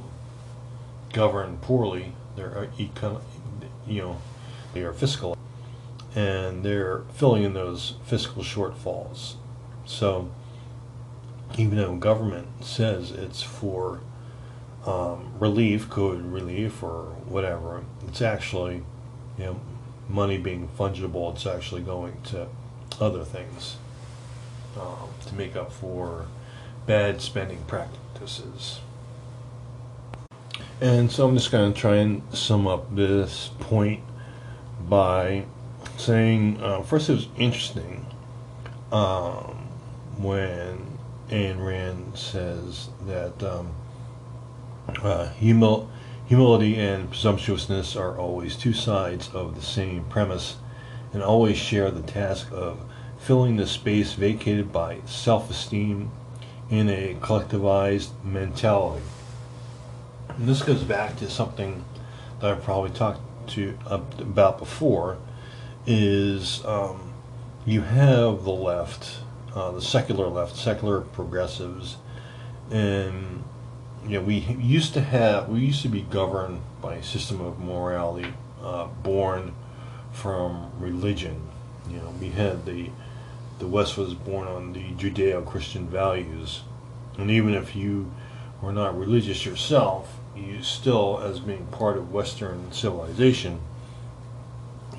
[1.12, 2.12] govern poorly.
[2.36, 3.20] They're econ-
[3.86, 4.18] you know,
[4.74, 5.36] they are fiscal,
[6.14, 9.34] and they're filling in those fiscal shortfalls.
[9.84, 10.30] So,
[11.58, 14.00] even though government says it's for
[14.86, 18.82] um, relief, COVID relief, or whatever, it's actually,
[19.38, 19.60] you know,
[20.08, 21.34] money being fungible.
[21.34, 22.48] It's actually going to
[23.00, 23.76] other things
[24.78, 26.26] um, to make up for
[26.86, 28.80] bad spending practices.
[30.80, 34.02] And so I'm just going to try and sum up this point
[34.88, 35.44] by
[35.96, 38.04] saying uh, first, it was interesting
[38.90, 39.68] um,
[40.18, 40.98] when
[41.30, 43.72] Ayn Rand says that um,
[44.88, 45.88] uh, humil-
[46.26, 50.56] humility and presumptuousness are always two sides of the same premise
[51.12, 52.80] and always share the task of
[53.18, 56.10] filling the space vacated by self esteem
[56.70, 59.04] in a collectivized mentality.
[60.28, 61.84] And this goes back to something
[62.40, 65.18] that I've probably talked to uh, about before.
[65.86, 67.12] Is um,
[67.66, 69.18] you have the left,
[69.54, 71.96] uh, the secular left, secular progressives,
[72.70, 73.42] and
[74.06, 77.58] you know we used to have we used to be governed by a system of
[77.58, 79.54] morality uh, born
[80.12, 81.40] from religion.
[81.88, 82.90] You know we had the
[83.58, 86.62] the West was born on the Judeo-Christian values,
[87.16, 88.10] and even if you
[88.60, 93.60] were not religious yourself, you still, as being part of Western civilization,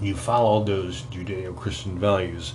[0.01, 2.53] you followed those Judeo Christian values,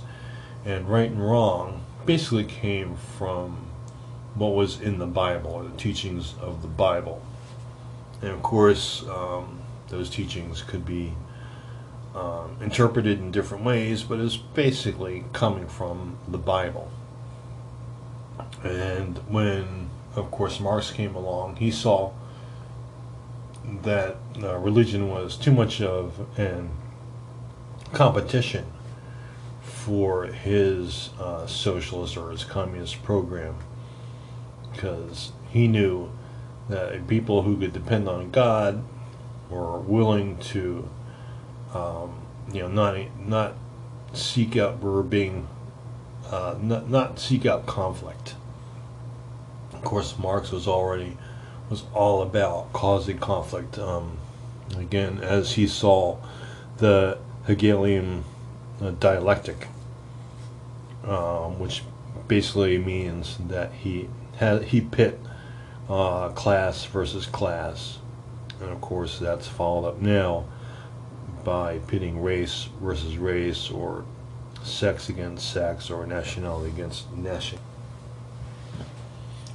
[0.65, 3.68] and right and wrong basically came from
[4.39, 7.21] what was in the Bible, or the teachings of the Bible.
[8.21, 11.13] And of course, um, those teachings could be
[12.15, 16.91] um, interpreted in different ways, but it's basically coming from the Bible.
[18.63, 22.11] And when, of course, Marx came along, he saw
[23.83, 26.69] that uh, religion was too much of an
[27.93, 28.65] competition
[29.61, 33.55] for his uh, socialist or his communist program
[34.79, 36.09] because he knew
[36.69, 38.81] that people who could depend on God
[39.49, 40.87] were willing to,
[41.73, 42.21] um,
[42.53, 43.55] you know, not not
[44.13, 45.49] seek out being
[46.27, 48.35] uh, not not seek out conflict.
[49.73, 51.17] Of course, Marx was already
[51.69, 53.77] was all about causing conflict.
[53.77, 54.17] Um,
[54.77, 56.17] again, as he saw
[56.77, 58.23] the Hegelian
[58.81, 59.67] uh, dialectic,
[61.05, 61.83] um, which
[62.29, 64.07] basically means that he
[64.39, 65.19] had he pit
[65.89, 67.99] uh, class versus class,
[68.61, 70.45] and of course that's followed up now
[71.43, 74.05] by pitting race versus race or
[74.63, 77.65] sex against sex or nationality against nationality.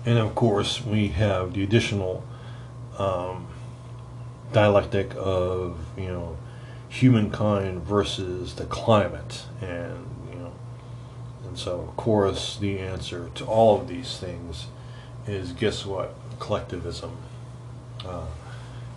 [0.07, 2.25] And of course, we have the additional
[2.99, 3.47] um,
[4.53, 6.37] dialectic of, you know,
[6.89, 9.47] humankind versus the climate.
[9.63, 10.53] And, you know,
[11.47, 14.67] and so, of course, the answer to all of these things
[15.27, 16.15] is guess what?
[16.39, 17.17] Collectivism.
[18.05, 18.27] Uh,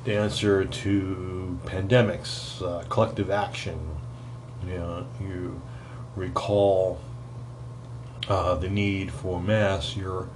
[0.04, 3.80] the answer to pandemics, uh, collective action.
[4.66, 5.62] You know, you
[6.16, 7.00] recall
[8.28, 9.96] uh, the need for masks.
[9.96, 10.30] You're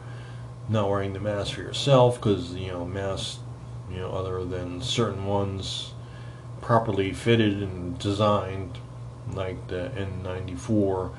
[0.70, 3.40] not wearing the mask for yourself because you know masks
[3.92, 5.94] you know other than certain ones
[6.62, 8.78] properly fitted and designed
[9.34, 11.12] like the N94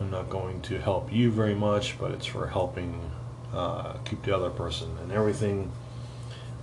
[0.00, 3.10] are not going to help you very much but it's for helping
[3.54, 5.70] uh, keep the other person and everything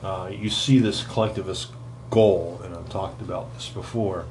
[0.04, 1.72] uh, you see this collectivist
[2.10, 4.26] goal and I've talked about this before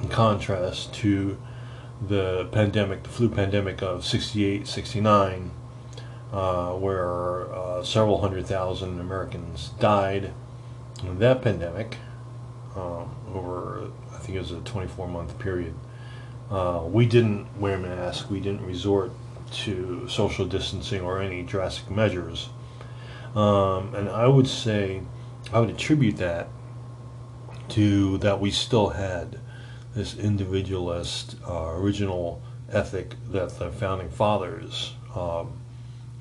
[0.00, 1.38] in contrast to
[2.06, 5.50] the pandemic the flu pandemic of 68 69
[6.32, 10.32] uh, where uh, several hundred thousand Americans died
[11.02, 11.96] in that pandemic
[12.76, 15.74] um, over, I think it was a 24 month period.
[16.50, 19.12] Uh, we didn't wear masks, we didn't resort
[19.52, 22.48] to social distancing or any drastic measures.
[23.34, 25.02] Um, and I would say,
[25.52, 26.48] I would attribute that
[27.70, 29.38] to that we still had
[29.94, 35.52] this individualist uh, original ethic that the founding fathers um,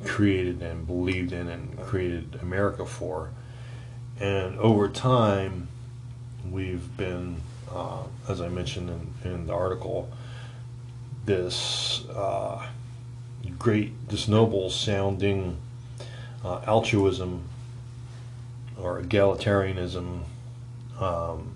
[0.06, 3.32] created and believed in and created America for.
[4.20, 5.68] And over time,
[6.50, 7.38] we've been,
[7.72, 8.90] uh, as I mentioned
[9.24, 10.10] in, in the article,
[11.26, 12.68] this uh,
[13.60, 15.58] great, this noble sounding
[16.44, 17.44] uh, altruism
[18.82, 20.22] or egalitarianism
[21.00, 21.56] um,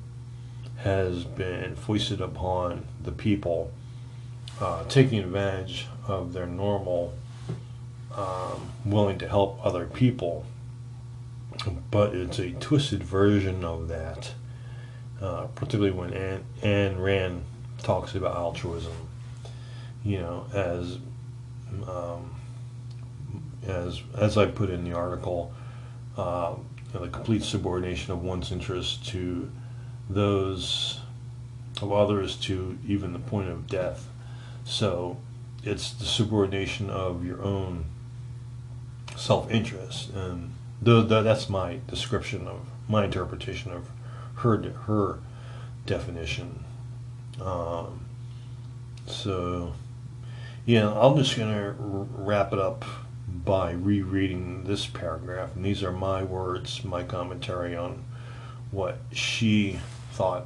[0.78, 3.72] has been foisted upon the people,
[4.60, 7.14] uh, taking advantage of their normal
[8.14, 10.46] um, willing to help other people.
[11.90, 14.34] But it's a twisted version of that,
[15.22, 17.46] uh, particularly when Anne, Ayn Rand
[17.82, 18.94] talks about altruism,
[20.04, 20.98] you know, as
[21.88, 22.36] um,
[23.68, 25.54] as as I put in the article,
[26.18, 26.56] uh,
[26.88, 29.50] you know, the complete subordination of one's interests to
[30.10, 31.00] those
[31.82, 34.08] of others to even the point of death.
[34.66, 35.18] So
[35.64, 37.86] it's the subordination of your own
[39.16, 40.52] self-interest, and
[40.82, 43.90] that's my description of my interpretation of
[44.36, 45.20] her her
[45.86, 46.64] definition.
[47.42, 48.06] Um,
[49.06, 49.74] so,
[50.66, 52.86] yeah, I'm just gonna wrap it up
[53.28, 58.04] by rereading this paragraph, and these are my words, my commentary on
[58.72, 59.80] what she
[60.12, 60.46] thought.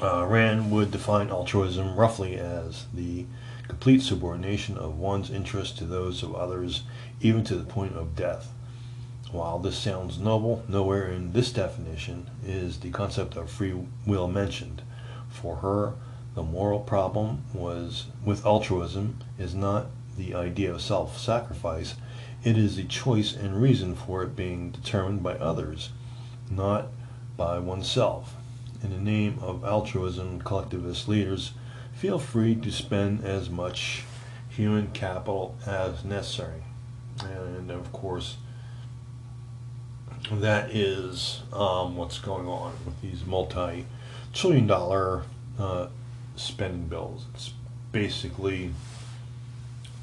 [0.00, 3.24] Uh, Rand would define altruism roughly as the
[3.66, 6.84] complete subordination of one's interest to those of others,
[7.20, 8.52] even to the point of death.
[9.32, 13.74] While this sounds noble, nowhere in this definition is the concept of free
[14.06, 14.82] will mentioned.
[15.30, 15.94] For her,
[16.36, 19.86] the moral problem was with altruism is not
[20.18, 21.94] the idea of self-sacrifice,
[22.44, 25.90] it is the choice and reason for it being determined by others,
[26.50, 26.88] not
[27.38, 28.34] by oneself.
[28.82, 31.52] In the name of altruism, collectivist leaders
[31.94, 34.04] feel free to spend as much
[34.50, 36.62] human capital as necessary.
[37.24, 38.36] And of course,
[40.30, 43.86] that is um, what's going on with these multi
[44.34, 45.22] trillion dollar
[45.58, 45.86] uh,
[46.36, 47.26] spending bills.
[47.34, 47.52] It's
[47.92, 48.72] basically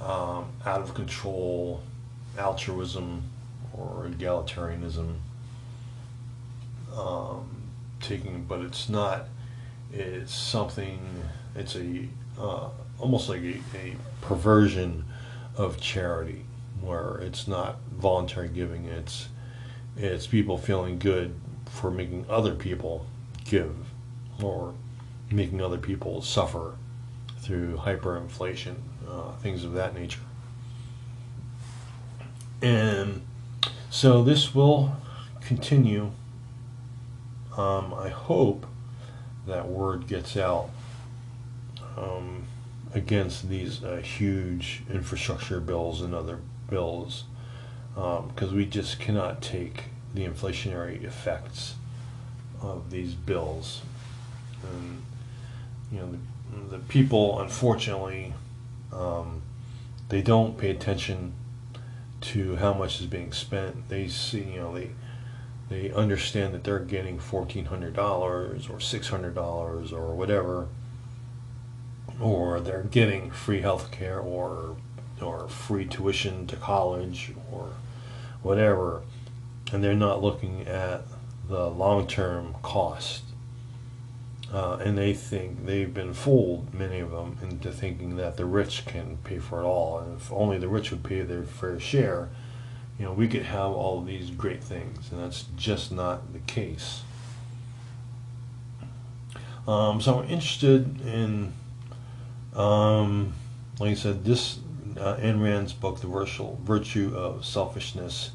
[0.02, 1.82] um, out of control
[2.38, 3.24] altruism
[3.74, 5.16] or egalitarianism
[6.98, 7.50] um,
[8.02, 9.26] taking, but it's not.
[9.92, 11.00] It's something.
[11.56, 12.08] It's a
[12.40, 12.70] uh,
[13.00, 15.06] almost like a, a perversion
[15.56, 16.46] of charity,
[16.82, 18.86] where it's not voluntary giving.
[18.86, 19.30] It's
[19.98, 23.06] it's people feeling good for making other people
[23.46, 23.76] give,
[24.42, 24.74] or
[25.36, 26.76] making other people suffer
[27.40, 28.76] through hyperinflation,
[29.10, 30.22] uh, things of that nature.
[32.62, 33.22] And
[33.90, 34.96] so this will
[35.42, 36.12] continue
[37.58, 38.66] um, I hope
[39.46, 40.70] that word gets out
[41.98, 42.46] um,
[42.94, 47.26] against these uh, huge infrastructure bills and other bills
[47.94, 51.76] because um, we just cannot take the inflationary effects
[52.62, 53.82] of these bills.
[54.64, 55.04] And,
[55.94, 56.18] you know,
[56.52, 58.34] the, the people, unfortunately,
[58.92, 59.44] um,
[60.10, 61.34] they don't pay attention
[62.22, 63.90] to how much is being spent.
[63.90, 64.92] They see, you know, they
[65.70, 70.68] they understand that they're getting $1,400 or $600 or whatever,
[72.20, 74.76] or they're getting free health care or,
[75.22, 77.70] or free tuition to college or
[78.44, 79.02] whatever,
[79.72, 81.06] and they're not looking at
[81.48, 83.24] the long term cost.
[84.54, 88.86] Uh, and they think they've been fooled, many of them, into thinking that the rich
[88.86, 89.98] can pay for it all.
[89.98, 92.30] And if only the rich would pay their fair share,
[93.00, 97.02] you know, we could have all these great things, and that's just not the case.
[99.68, 101.54] Um, so I'm interested in,
[102.56, 103.34] um,
[103.80, 104.60] like I said, this
[105.00, 106.08] uh, Ayn Rand's book, The
[106.64, 108.30] Virtue of Selfishness.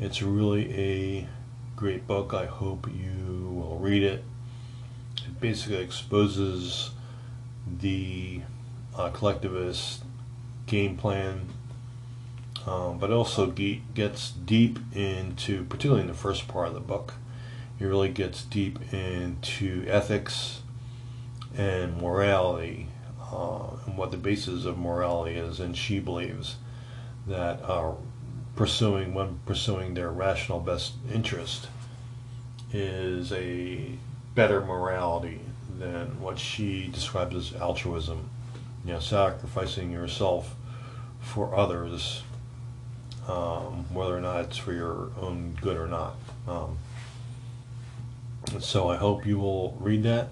[0.00, 1.28] It's really a
[1.76, 2.32] great book.
[2.32, 4.24] I hope you will read it.
[5.42, 6.90] Basically exposes
[7.80, 8.40] the
[8.96, 10.02] uh, collectivist
[10.66, 11.48] game plan
[12.66, 17.14] um, but also gets deep into, particularly in the first part of the book,
[17.78, 20.60] he really gets deep into ethics
[21.56, 22.86] and morality
[23.32, 25.58] uh, and what the basis of morality is.
[25.58, 26.56] And she believes
[27.26, 27.92] that uh,
[28.54, 31.68] pursuing, when pursuing their rational best interest,
[32.72, 33.98] is a
[34.34, 35.40] better morality
[35.78, 38.30] than what she describes as altruism.
[38.84, 40.54] You know, sacrificing yourself
[41.20, 42.22] for others
[43.28, 46.16] um, whether or not it's for your own good or not.
[46.48, 46.78] Um,
[48.58, 50.30] so I hope you will read that.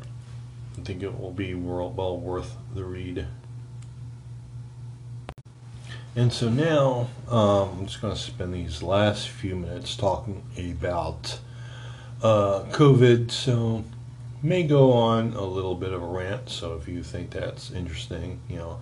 [0.79, 3.27] I think it will be well, well worth the read.
[6.17, 11.39] And so now um, I'm just going to spend these last few minutes talking about
[12.23, 13.31] uh, COVID.
[13.31, 13.85] So
[14.43, 16.49] may go on a little bit of a rant.
[16.49, 18.81] So if you think that's interesting, you know,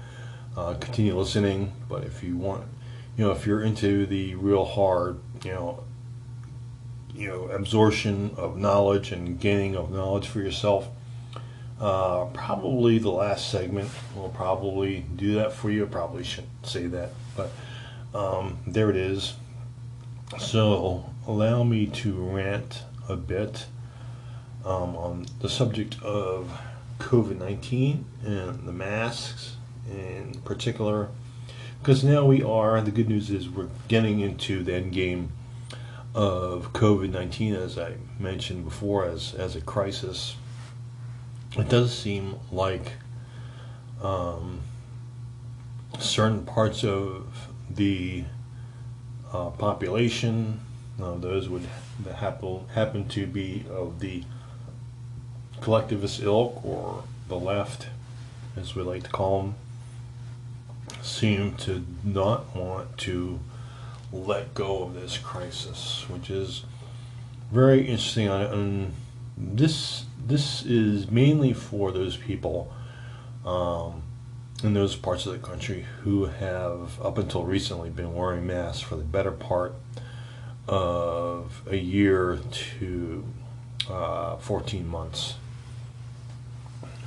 [0.56, 1.72] uh, continue listening.
[1.88, 2.64] But if you want,
[3.16, 5.84] you know, if you're into the real hard, you know,
[7.14, 10.88] you know, absorption of knowledge and gaining of knowledge for yourself,
[11.80, 15.84] uh, probably the last segment will probably do that for you.
[15.84, 17.50] I probably shouldn't say that, but
[18.14, 19.34] um, there it is.
[20.38, 23.66] So allow me to rant a bit
[24.64, 26.50] um, on the subject of
[26.98, 29.56] COVID 19 and the masks
[29.90, 31.08] in particular.
[31.80, 35.32] Because now we are, the good news is we're getting into the end game
[36.14, 40.36] of COVID 19, as I mentioned before, as, as a crisis.
[41.56, 42.92] It does seem like
[44.02, 44.60] um,
[45.98, 48.24] certain parts of the
[49.32, 50.60] uh, population,
[51.00, 51.66] uh, those would
[52.04, 54.24] that happen, happen to be of the
[55.60, 57.88] collectivist ilk or the left,
[58.56, 59.54] as we like to call them,
[61.02, 63.38] seem to not want to
[64.12, 66.64] let go of this crisis, which is
[67.52, 68.28] very interesting.
[68.28, 68.94] And
[69.36, 72.72] this this is mainly for those people
[73.44, 74.02] um,
[74.62, 78.96] in those parts of the country who have, up until recently, been wearing masks for
[78.96, 79.74] the better part
[80.68, 82.38] of a year
[82.78, 83.24] to
[83.88, 85.36] uh, 14 months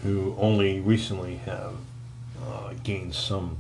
[0.02, 1.76] who only recently have
[2.44, 3.58] uh, gained some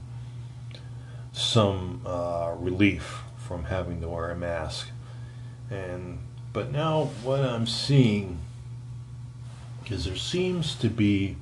[1.34, 4.90] some uh, relief from having to wear a mask.
[5.70, 6.20] And
[6.52, 8.40] but now what I'm seeing
[9.90, 11.38] is there seems to be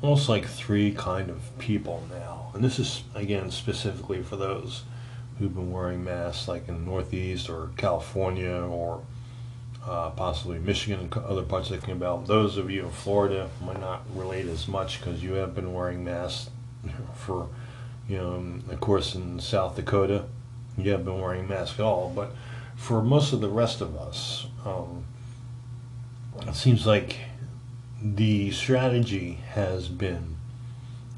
[0.00, 4.84] almost like three kind of people now, and this is again specifically for those
[5.40, 9.02] who've been wearing masks, like in the Northeast or California or
[9.86, 12.26] uh, possibly Michigan and other parts of the Belt.
[12.26, 16.04] Those of you in Florida might not relate as much because you have been wearing
[16.04, 16.50] masks
[17.14, 17.48] for,
[18.06, 20.26] you know, of course in South Dakota,
[20.76, 22.12] you have been wearing masks at all.
[22.14, 22.32] But
[22.76, 25.04] for most of the rest of us, um,
[26.46, 27.16] it seems like
[28.02, 30.36] the strategy has been,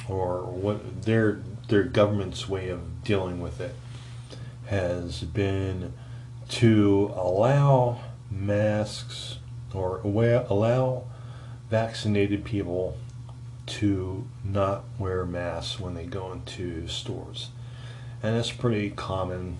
[0.09, 3.75] or what their their government's way of dealing with it
[4.67, 5.93] has been
[6.49, 8.01] to allow
[8.31, 9.39] masks
[9.75, 11.05] or allow
[11.71, 12.97] vaccinated people
[13.65, 17.49] to not wear masks when they go into stores.
[18.23, 19.59] And that's pretty common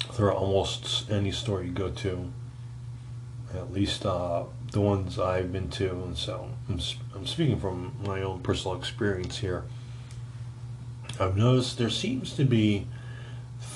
[0.00, 2.32] throughout almost any store you go to,
[3.54, 5.90] at least uh, the ones I've been to.
[5.90, 6.80] And so I'm,
[7.14, 9.64] I'm speaking from my own personal experience here.
[11.18, 12.86] I've noticed there seems to be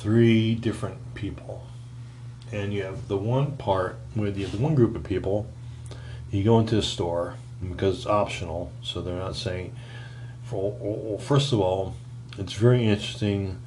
[0.05, 1.67] three different people
[2.55, 5.47] and you have the one part where you the one group of people.
[6.31, 9.75] You go into a store because it's optional, so they're not saying.
[10.45, 11.95] For, well, first of all,
[12.39, 13.61] it's very interesting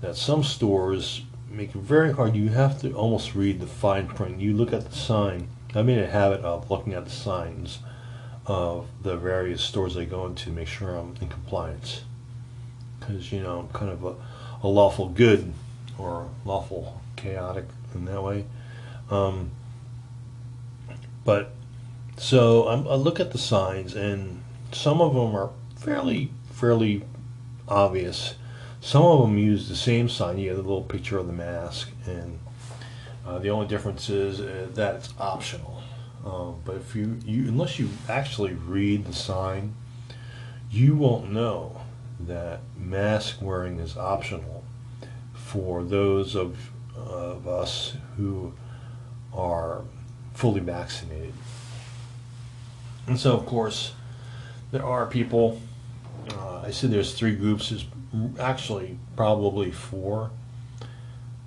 [0.00, 2.34] that some stores make it very hard.
[2.34, 4.40] You have to almost read the fine print.
[4.40, 5.48] You look at the sign.
[5.74, 7.78] I made a habit of looking at the signs
[8.46, 12.02] of the various stores I go into to make sure I'm in compliance.
[12.98, 14.14] Because, you know, I'm kind of a,
[14.62, 15.52] a lawful good
[15.98, 18.44] or lawful chaotic in that way.
[19.10, 19.50] Um,
[21.24, 21.52] but
[22.16, 27.04] so I'm, I look at the signs, and some of them are fairly fairly
[27.68, 28.34] obvious.
[28.80, 30.38] Some of them use the same sign.
[30.38, 32.38] You have the little picture of the mask, and
[33.26, 35.82] uh, the only difference is uh, that it's optional.
[36.24, 39.74] Um, but if you, you unless you actually read the sign,
[40.70, 41.80] you won't know
[42.20, 44.61] that mask wearing is optional
[45.52, 46.56] for those of
[46.96, 48.54] of us who
[49.34, 49.82] are
[50.32, 51.34] fully vaccinated.
[53.06, 53.92] And so, of course,
[54.70, 55.60] there are people.
[56.30, 57.68] Uh, I said there's three groups.
[57.68, 57.84] There's
[58.40, 60.30] actually probably four.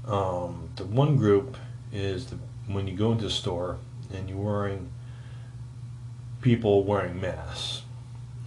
[0.06, 1.58] Um, the one group
[1.92, 2.38] is the,
[2.68, 3.78] when you go into the store
[4.14, 4.92] and you're wearing
[6.42, 7.82] people wearing masks.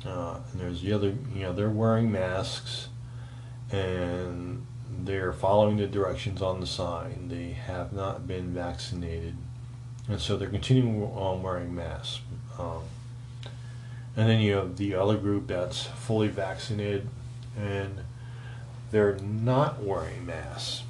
[0.06, 2.88] Uh, and there's the other, you know, they're wearing masks
[3.72, 4.64] and
[4.98, 7.28] they're following the directions on the sign.
[7.28, 9.36] They have not been vaccinated,
[10.08, 12.20] and so they're continuing on wearing masks.
[12.58, 12.82] Um,
[14.16, 17.08] and then you have the other group that's fully vaccinated,
[17.56, 18.00] and
[18.90, 20.82] they're not wearing masks.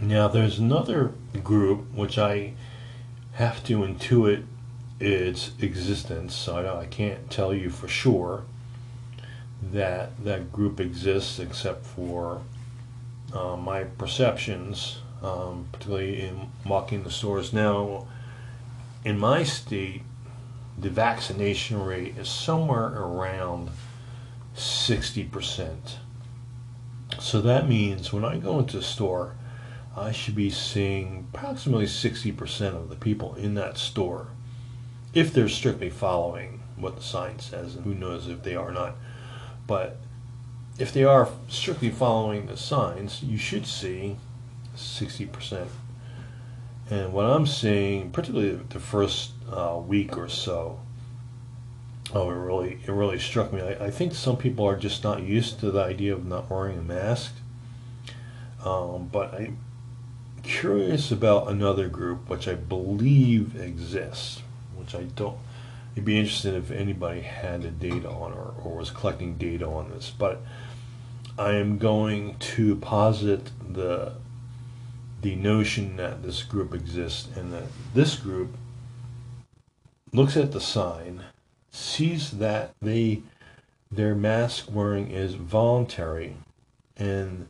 [0.00, 1.12] Now, there's another
[1.42, 2.52] group which I
[3.34, 4.44] have to intuit
[5.00, 8.44] its existence, so I, I can't tell you for sure
[9.62, 12.42] that that group exists except for
[13.32, 17.52] uh, my perceptions, um, particularly in walking the stores.
[17.52, 18.06] Now,
[19.04, 20.02] in my state,
[20.78, 23.70] the vaccination rate is somewhere around
[24.56, 25.96] 60%.
[27.20, 29.34] So that means when I go into a store,
[29.96, 34.28] I should be seeing approximately 60% of the people in that store
[35.12, 38.96] if they're strictly following what the sign says, and who knows if they are not.
[39.66, 39.98] But
[40.78, 44.16] if they are strictly following the signs, you should see
[44.76, 45.68] 60%.
[46.90, 50.80] And what I'm seeing, particularly the first uh, week or so,
[52.12, 53.62] oh, it really it really struck me.
[53.62, 56.78] I, I, think some people are just not used to the idea of not wearing
[56.78, 57.34] a mask.
[58.64, 59.58] Um, but I'm
[60.42, 64.42] curious about another group, which I believe exists,
[64.74, 65.38] which I don't.
[65.94, 69.90] It'd be interesting if anybody had the data on or, or was collecting data on
[69.90, 70.10] this.
[70.10, 70.42] But
[71.38, 74.14] I am going to posit the
[75.20, 77.64] the notion that this group exists and that
[77.94, 78.56] this group
[80.12, 81.24] looks at the sign,
[81.70, 83.22] sees that they
[83.90, 86.36] their mask wearing is voluntary,
[86.96, 87.48] and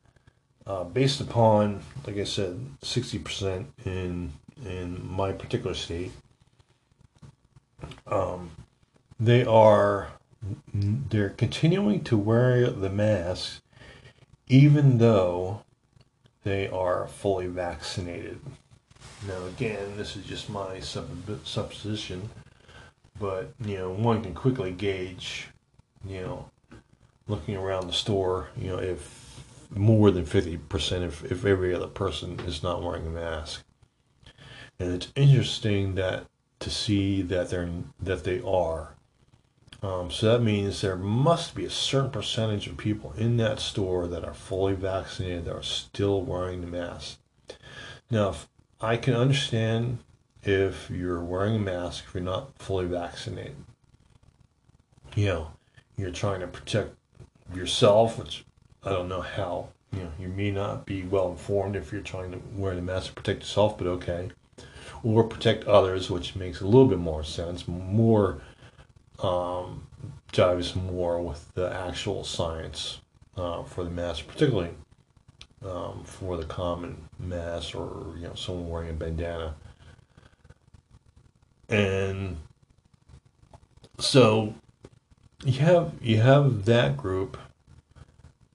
[0.66, 4.32] uh, based upon, like I said, sixty percent in
[4.64, 6.12] in my particular state,
[8.07, 8.53] um,
[9.20, 10.09] they are
[10.72, 13.61] they're continuing to wear the mask
[14.49, 15.62] even though
[16.42, 18.40] they are fully vaccinated.
[19.26, 22.28] Now, again, this is just my supposition,
[23.18, 25.49] but you know, one can quickly gauge,
[26.07, 26.51] you know,
[27.26, 29.24] looking around the store, you know, if
[29.70, 33.64] more than 50% if, if every other person is not wearing a mask.
[34.78, 36.26] And it's interesting that
[36.61, 37.68] to see that they're
[38.01, 38.95] that they are.
[39.85, 44.07] Um, so that means there must be a certain percentage of people in that store
[44.07, 47.18] that are fully vaccinated that are still wearing the mask.
[48.11, 48.35] Now,
[48.80, 49.99] I can understand
[50.43, 53.57] if you're wearing a mask if you're not fully vaccinated.
[55.14, 55.51] You know,
[55.99, 56.95] you're trying to protect
[57.55, 58.47] yourself, which
[58.85, 59.68] I don't know how.
[59.93, 63.09] You know, you may not be well informed if you're trying to wear the mask
[63.09, 64.30] to protect yourself, but okay.
[65.03, 68.41] Or protect others, which makes a little bit more sense, more
[69.20, 69.86] um,
[70.32, 73.00] dives more with the actual science
[73.36, 74.70] uh, for the mass, particularly
[75.64, 79.54] um, for the common mass or you know someone wearing a bandana.
[81.68, 82.36] And
[83.98, 84.54] so
[85.44, 87.36] you have you have that group,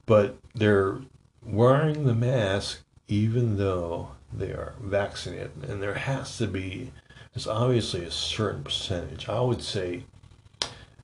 [0.06, 0.98] but they're
[1.42, 6.92] wearing the mask even though they are vaccinated, and there has to be.
[7.34, 9.28] There's obviously a certain percentage.
[9.28, 10.04] I would say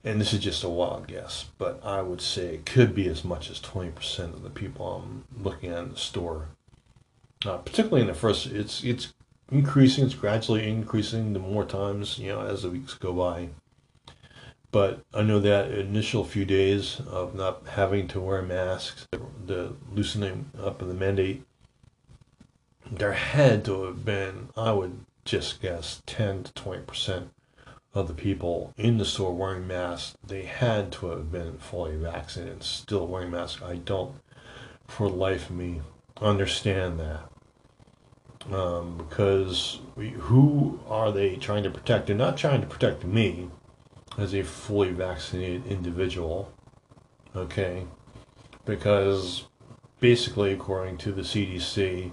[0.07, 3.25] and this is just a wild guess, but I would say it could be as
[3.25, 6.47] much as 20% of the people I'm looking at in the store.
[7.45, 9.13] Uh, particularly in the first, it's it's
[9.51, 13.49] increasing, it's gradually increasing the more times, you know, as the weeks go by.
[14.71, 20.51] But I know that initial few days of not having to wear masks, the loosening
[20.59, 21.43] up of the mandate,
[22.89, 27.29] there had to have been, I would just guess, 10 to 20%
[27.97, 32.63] of the people in the store wearing masks, they had to have been fully vaccinated
[32.63, 33.63] still wearing masks.
[33.63, 34.17] I don't,
[34.87, 35.81] for life of me,
[36.21, 38.55] understand that.
[38.55, 42.07] Um, because we, who are they trying to protect?
[42.07, 43.49] They're not trying to protect me
[44.19, 46.53] as a fully vaccinated individual,
[47.35, 47.87] okay?
[48.67, 49.45] Because
[50.01, 52.13] basically, according to the CDC,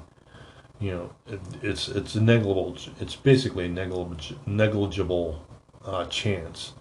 [0.80, 2.78] you know, it, it's it's a negligible.
[3.00, 5.46] It's basically a negligible negligible
[5.86, 6.74] uh, chance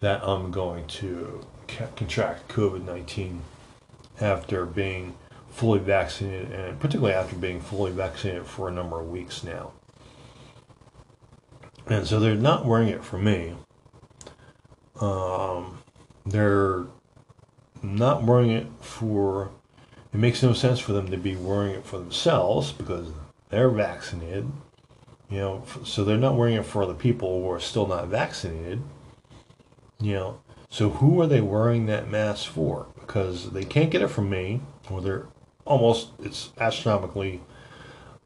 [0.00, 3.42] that I'm going to ca- contract COVID 19
[4.20, 5.14] after being
[5.50, 9.72] fully vaccinated, and particularly after being fully vaccinated for a number of weeks now.
[11.86, 13.54] And so they're not wearing it for me.
[15.00, 15.78] Um,
[16.24, 16.86] they're
[17.82, 19.50] not wearing it for.
[20.12, 23.08] It makes no sense for them to be wearing it for themselves because
[23.50, 24.50] they're vaccinated
[25.28, 28.82] you know, so they're not wearing it for other people who are still not vaccinated.
[30.00, 32.88] You know, so who are they wearing that mask for?
[33.00, 34.60] Because they can't get it from me,
[34.90, 35.26] or they're
[35.64, 37.40] almost, it's astronomically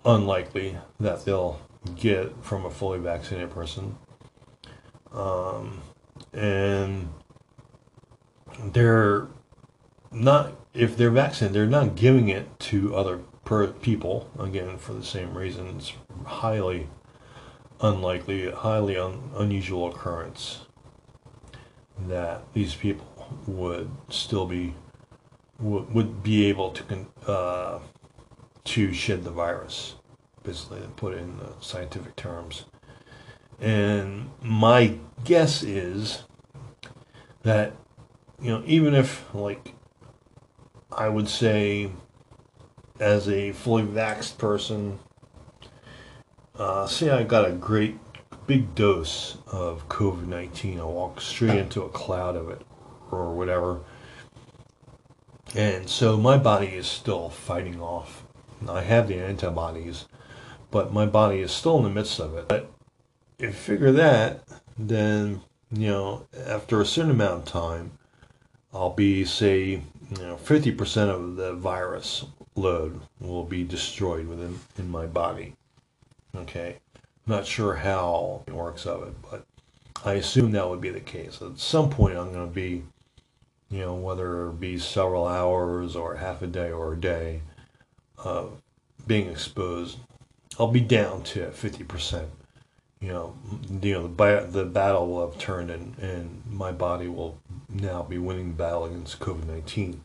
[0.05, 1.61] unlikely that they'll
[1.97, 3.97] get from a fully vaccinated person.
[5.13, 5.83] Um,
[6.33, 7.09] and
[8.63, 9.29] they're
[10.11, 15.05] not, if they're vaccinated, they're not giving it to other per people, again, for the
[15.05, 15.93] same reasons,
[16.25, 16.89] highly
[17.81, 20.67] unlikely, highly un- unusual occurrence
[22.09, 23.07] that these people
[23.47, 24.75] would still be
[25.59, 27.79] would, would be able to uh,
[28.65, 29.97] to shed the virus,
[30.43, 32.65] basically, to put it in the scientific terms.
[33.61, 34.95] And my
[35.25, 36.23] guess is
[37.43, 37.75] that,
[38.41, 39.75] you know, even if, like,
[40.91, 41.91] I would say,
[42.99, 44.99] as a fully vaxxed person,
[46.61, 47.97] uh, say I got a great
[48.47, 52.61] big dose of COVID 19, I walk straight into a cloud of it
[53.11, 53.81] or whatever.
[55.55, 58.25] And so my body is still fighting off.
[58.69, 60.05] I have the antibodies,
[60.71, 62.49] but my body is still in the midst of it.
[62.49, 62.71] But
[63.39, 64.45] if you figure that,
[64.79, 65.41] then,
[65.73, 67.93] you know, after a certain amount of time,
[68.73, 74.91] I'll be, say, you know, 50% of the virus load will be destroyed within in
[74.91, 75.55] my body.
[76.37, 76.77] Okay.
[76.97, 79.47] I'm Not sure how it works of it, but
[80.05, 81.41] I assume that would be the case.
[81.43, 82.85] At some point, I'm going to be
[83.71, 87.41] you know, whether it be several hours or half a day or a day
[88.19, 88.61] of
[89.07, 89.99] being exposed,
[90.59, 92.27] I'll be down to 50%.
[93.01, 93.35] You know,
[93.81, 98.19] you know the, the battle will have turned and, and my body will now be
[98.19, 100.05] winning the battle against COVID 19.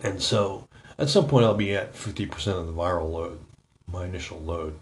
[0.00, 0.66] And so
[0.98, 3.38] at some point I'll be at 50% of the viral load,
[3.92, 4.78] my initial load,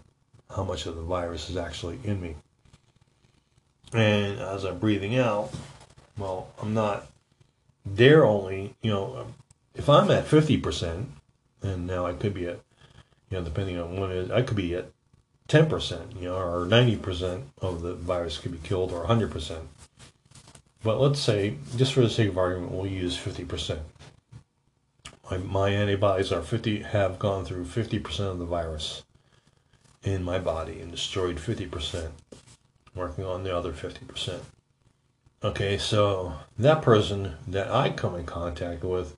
[0.55, 2.35] how much of the virus is actually in me.
[3.93, 5.51] And as I'm breathing out,
[6.17, 7.07] well, I'm not
[7.85, 9.33] there only, you know, um,
[9.73, 11.05] if I'm at 50%,
[11.61, 12.59] and now I could be at,
[13.29, 14.91] you know, depending on what it is, I could be at
[15.47, 19.61] 10%, you know, or 90% of the virus could be killed, or 100%.
[20.83, 23.79] But let's say, just for the sake of argument, we'll use 50%.
[25.29, 29.03] My, my antibodies are 50, have gone through 50% of the virus
[30.03, 32.09] in my body and destroyed 50%,
[32.95, 34.39] working on the other 50%.
[35.43, 39.15] Okay, so that person that I come in contact with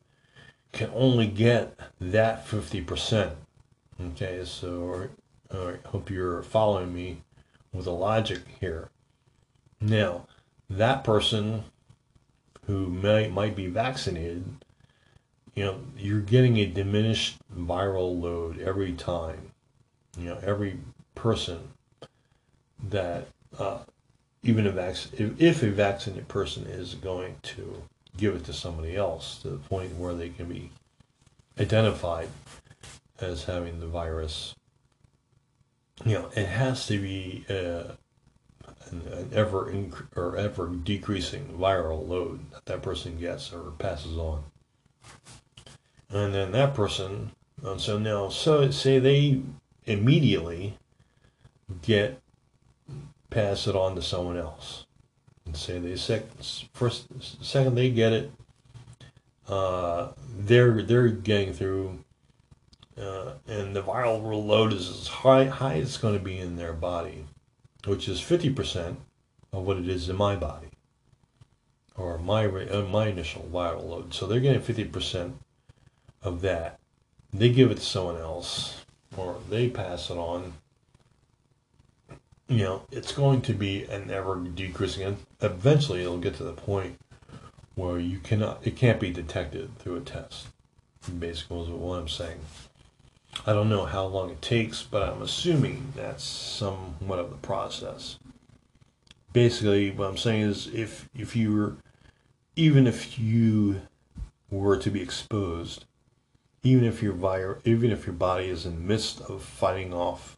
[0.72, 3.32] can only get that 50%.
[4.00, 5.08] Okay, so
[5.52, 7.22] I hope you're following me
[7.74, 8.90] with the logic here.
[9.80, 10.28] Now,
[10.70, 11.64] that person
[12.68, 14.46] who may, might be vaccinated,
[15.56, 19.52] you know, you're getting a diminished viral load every time.
[20.18, 20.78] You know, every
[21.16, 21.70] person
[22.90, 23.28] that
[23.60, 23.80] uh,
[24.44, 27.84] even a vac- if, if a vaccinated person is going to
[28.18, 30.72] give it to somebody else to the point where they can be
[31.60, 32.30] identified
[33.20, 34.56] as having the virus,
[36.06, 37.94] you know, it has to be uh,
[38.90, 44.18] an, an, ever inc- or ever decreasing viral load that that person gets or passes
[44.18, 44.44] on.
[46.14, 47.32] And then that person,
[47.64, 49.42] and so now, so say they
[49.86, 50.78] immediately
[51.82, 52.22] get
[53.30, 54.86] pass it on to someone else.
[55.46, 56.26] And say they sec-
[56.74, 57.08] first
[57.44, 58.32] second they get it,
[59.48, 62.04] uh, they're they're getting through,
[62.98, 66.58] uh, and the viral load is as high high as it's going to be in
[66.58, 67.26] their body,
[67.86, 69.00] which is fifty percent
[69.54, 70.70] of what it is in my body,
[71.96, 74.14] or my uh, my initial viral load.
[74.14, 75.38] So they're getting fifty percent
[76.24, 76.80] of that.
[77.34, 78.84] They give it to someone else,
[79.16, 80.54] or they pass it on
[82.52, 87.00] you know, it's going to be an ever decreasing, eventually it'll get to the point
[87.76, 90.48] where you cannot, it can't be detected through a test.
[91.18, 92.40] Basically, is what I'm saying.
[93.48, 98.20] I don't know how long it takes, but I'm assuming that's somewhat of the process.
[99.32, 101.76] Basically, what I'm saying is, if if you were,
[102.58, 103.82] even if you
[104.52, 105.86] were to be exposed,
[106.64, 110.38] even if your vir- even if your body is in the midst of fighting off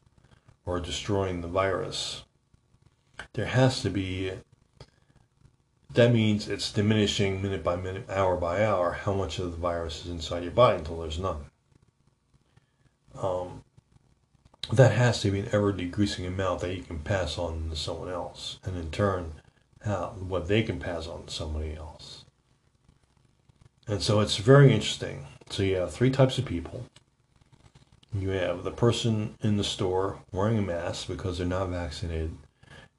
[0.66, 2.24] or destroying the virus.
[3.34, 4.32] There has to be,
[5.94, 10.06] that means it's diminishing minute by minute, hour by hour, how much of the virus
[10.06, 11.46] is inside your body until there's none.
[13.16, 13.64] Um,
[14.72, 18.10] that has to be an ever decreasing amount that you can pass on to someone
[18.10, 19.34] else, and in turn,
[19.84, 22.24] how what they can pass on to somebody else.
[23.88, 25.28] And so it's very interesting.
[25.54, 26.84] So you have three types of people.
[28.12, 32.36] You have the person in the store wearing a mask because they're not vaccinated.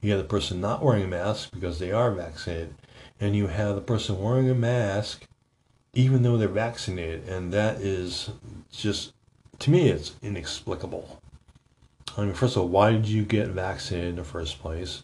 [0.00, 2.76] You have the person not wearing a mask because they are vaccinated.
[3.18, 5.26] And you have the person wearing a mask
[5.94, 7.28] even though they're vaccinated.
[7.28, 8.30] And that is
[8.70, 9.14] just,
[9.58, 11.20] to me, it's inexplicable.
[12.16, 15.02] I mean, first of all, why did you get vaccinated in the first place?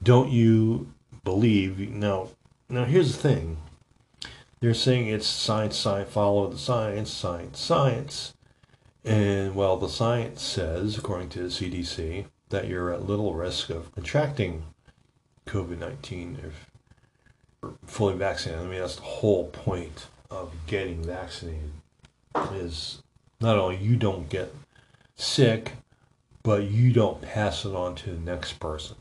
[0.00, 0.92] Don't you
[1.24, 1.80] believe?
[1.90, 2.28] Now,
[2.68, 3.56] now here's the thing.
[4.62, 8.34] They're saying it's science, science, follow the science, science, science.
[9.04, 13.92] And well, the science says, according to the CDC, that you're at little risk of
[13.92, 14.62] contracting
[15.46, 16.70] COVID 19 if
[17.60, 18.64] you're fully vaccinated.
[18.64, 21.72] I mean, that's the whole point of getting vaccinated
[22.52, 23.02] is
[23.40, 24.54] not only you don't get
[25.16, 25.72] sick,
[26.44, 28.94] but you don't pass it on to the next person.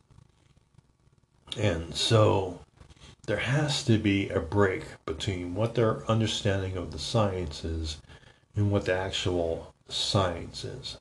[1.55, 2.61] And so
[3.31, 8.01] there has to be a break between what their understanding of the science is
[8.57, 10.97] and what the actual science is.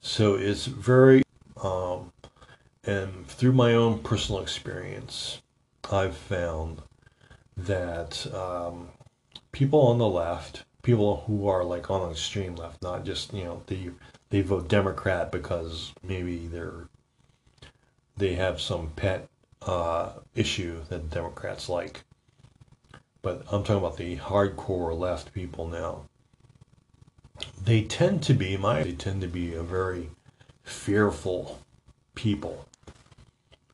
[0.00, 1.22] So it's very,
[1.62, 2.14] um,
[2.82, 5.42] and through my own personal experience,
[5.92, 6.80] I've found
[7.58, 8.88] that um,
[9.52, 13.44] people on the left, people who are like on the extreme left, not just you
[13.44, 13.90] know they
[14.30, 16.88] they vote Democrat because maybe they're
[18.16, 19.28] they have some pet
[19.62, 22.04] uh, issue that Democrats like.
[23.22, 26.02] But I'm talking about the hardcore left people now.
[27.62, 30.10] They tend to be my they tend to be a very
[30.64, 31.60] fearful
[32.14, 32.66] people.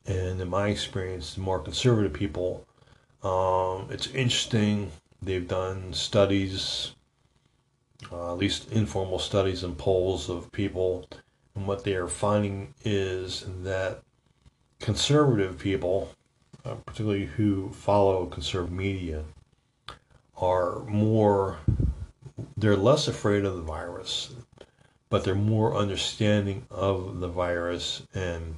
[0.07, 2.67] And in my experience, the more conservative people,
[3.23, 4.93] um, it's interesting.
[5.23, 6.93] They've done studies,
[8.13, 11.09] uh, at least informal studies and polls of people,
[11.55, 14.03] and what they are finding is that
[14.85, 16.11] conservative people,
[16.63, 19.25] uh, particularly who follow conservative media,
[20.37, 21.57] are more,
[22.59, 24.35] they're less afraid of the virus,
[25.09, 28.57] but they're more understanding of the virus and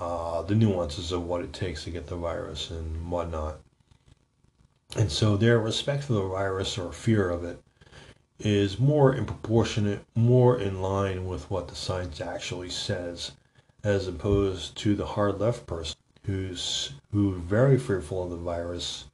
[0.00, 3.58] uh, the nuances of what it takes to get the virus and whatnot.
[4.96, 7.60] And so their respect for the virus or fear of it
[8.38, 13.32] is more in proportionate, more in line with what the science actually says
[13.86, 19.04] as opposed to the hard left person who's who's very fearful of the virus,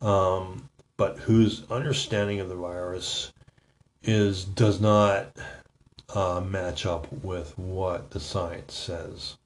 [0.00, 3.32] um, but whose understanding of the virus
[4.02, 5.28] is does not
[6.12, 9.36] uh, match up with what the science says.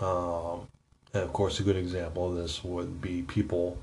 [0.00, 0.66] Um,
[1.14, 3.78] and of course, a good example of this would be people,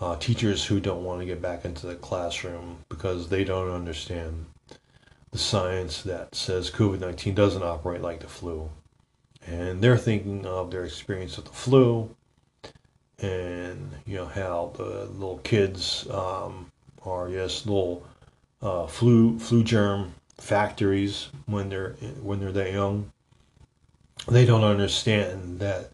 [0.00, 4.44] uh, teachers who don't want to get back into the classroom because they don't understand
[5.30, 8.68] the science that says COVID 19 doesn't operate like the flu
[9.46, 12.14] and they're thinking of their experience with the flu
[13.18, 16.70] and you know how the little kids um,
[17.04, 18.04] are yes little
[18.60, 23.12] uh, flu flu germ factories when they're when they're that young.
[24.28, 25.92] They don't understand that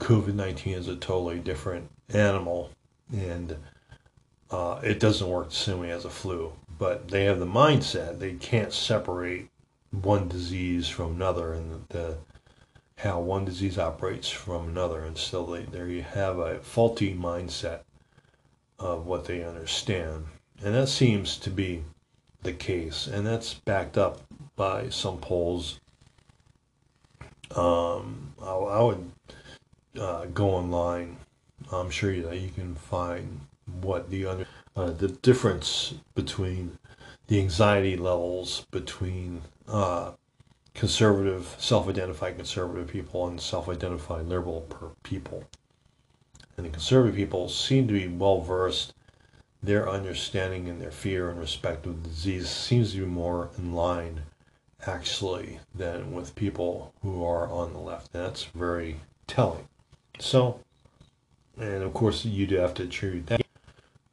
[0.00, 2.70] COVID nineteen is a totally different animal,
[3.12, 3.56] and
[4.50, 6.52] uh, it doesn't work the same way as a flu.
[6.76, 9.48] But they have the mindset they can't separate
[9.90, 12.16] one disease from another, and the
[12.98, 15.04] how one disease operates from another.
[15.04, 17.80] And so they, there you have a faulty mindset
[18.78, 20.26] of what they understand.
[20.62, 21.82] And that seems to be
[22.42, 23.06] the case.
[23.06, 24.20] And that's backed up
[24.56, 25.80] by some polls.
[27.54, 29.10] Um, I, I would
[29.98, 31.16] uh, go online.
[31.72, 33.40] I'm sure you, you can find
[33.80, 36.78] what the under, uh, the difference between
[37.26, 40.12] the anxiety levels between uh,
[40.74, 44.66] conservative, self-identified conservative people and self-identified liberal
[45.02, 45.44] people.
[46.56, 48.94] And the conservative people seem to be well versed.
[49.62, 53.72] Their understanding and their fear and respect of the disease seems to be more in
[53.72, 54.22] line,
[54.86, 58.14] actually, than with people who are on the left.
[58.14, 59.66] And that's very telling.
[60.18, 60.60] So,
[61.58, 63.40] and of course, you do have to attribute that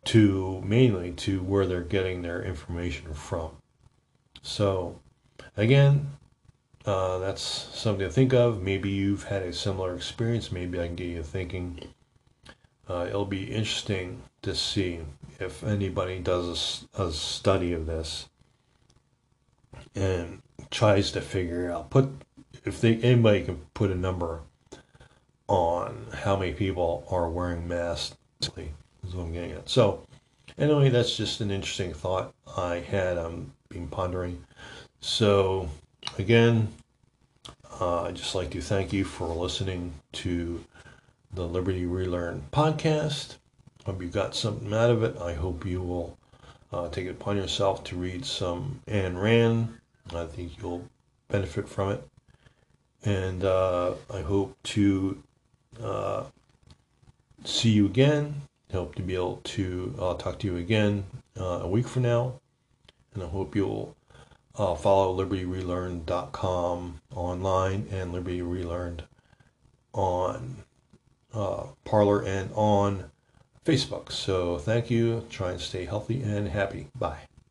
[0.06, 3.52] to mainly to where they're getting their information from.
[4.42, 5.00] So,
[5.58, 6.12] again,
[6.86, 8.62] uh, that's something to think of.
[8.62, 10.52] Maybe you've had a similar experience.
[10.52, 11.80] Maybe I can get you thinking.
[12.90, 15.00] Uh, it'll be interesting to see
[15.40, 18.28] if anybody does a, a, study of this
[19.96, 22.10] and tries to figure out put
[22.66, 24.42] if they anybody can put a number
[25.48, 29.70] on how many people are wearing masks is what I'm getting at.
[29.70, 30.06] So
[30.58, 33.18] anyway, that's just an interesting thought I had.
[33.18, 34.44] I'm been pondering.
[35.00, 35.70] So
[36.18, 36.70] again,
[37.80, 40.64] uh, I'd just like to thank you for listening to
[41.34, 43.38] the Liberty Relearn podcast.
[43.86, 45.18] Hope you got something out of it.
[45.18, 46.18] I hope you will
[46.72, 49.80] uh, take it upon yourself to read some Ayn Rand.
[50.14, 50.88] I think you'll
[51.30, 52.08] benefit from it.
[53.04, 55.24] And uh, I hope to
[55.82, 56.26] uh,
[57.44, 58.42] see you again.
[58.72, 61.06] Hope to be able to uh, talk to you again
[61.40, 62.34] uh, a week from now.
[63.14, 63.96] And I hope you'll
[64.56, 69.04] uh, follow libertyrelearn.com online and Liberty Relearned
[69.94, 70.64] on
[71.34, 73.12] uh, Parler and on
[73.66, 74.12] Facebook.
[74.12, 75.26] So thank you.
[75.30, 76.88] Try and stay healthy and happy.
[76.96, 77.31] Bye.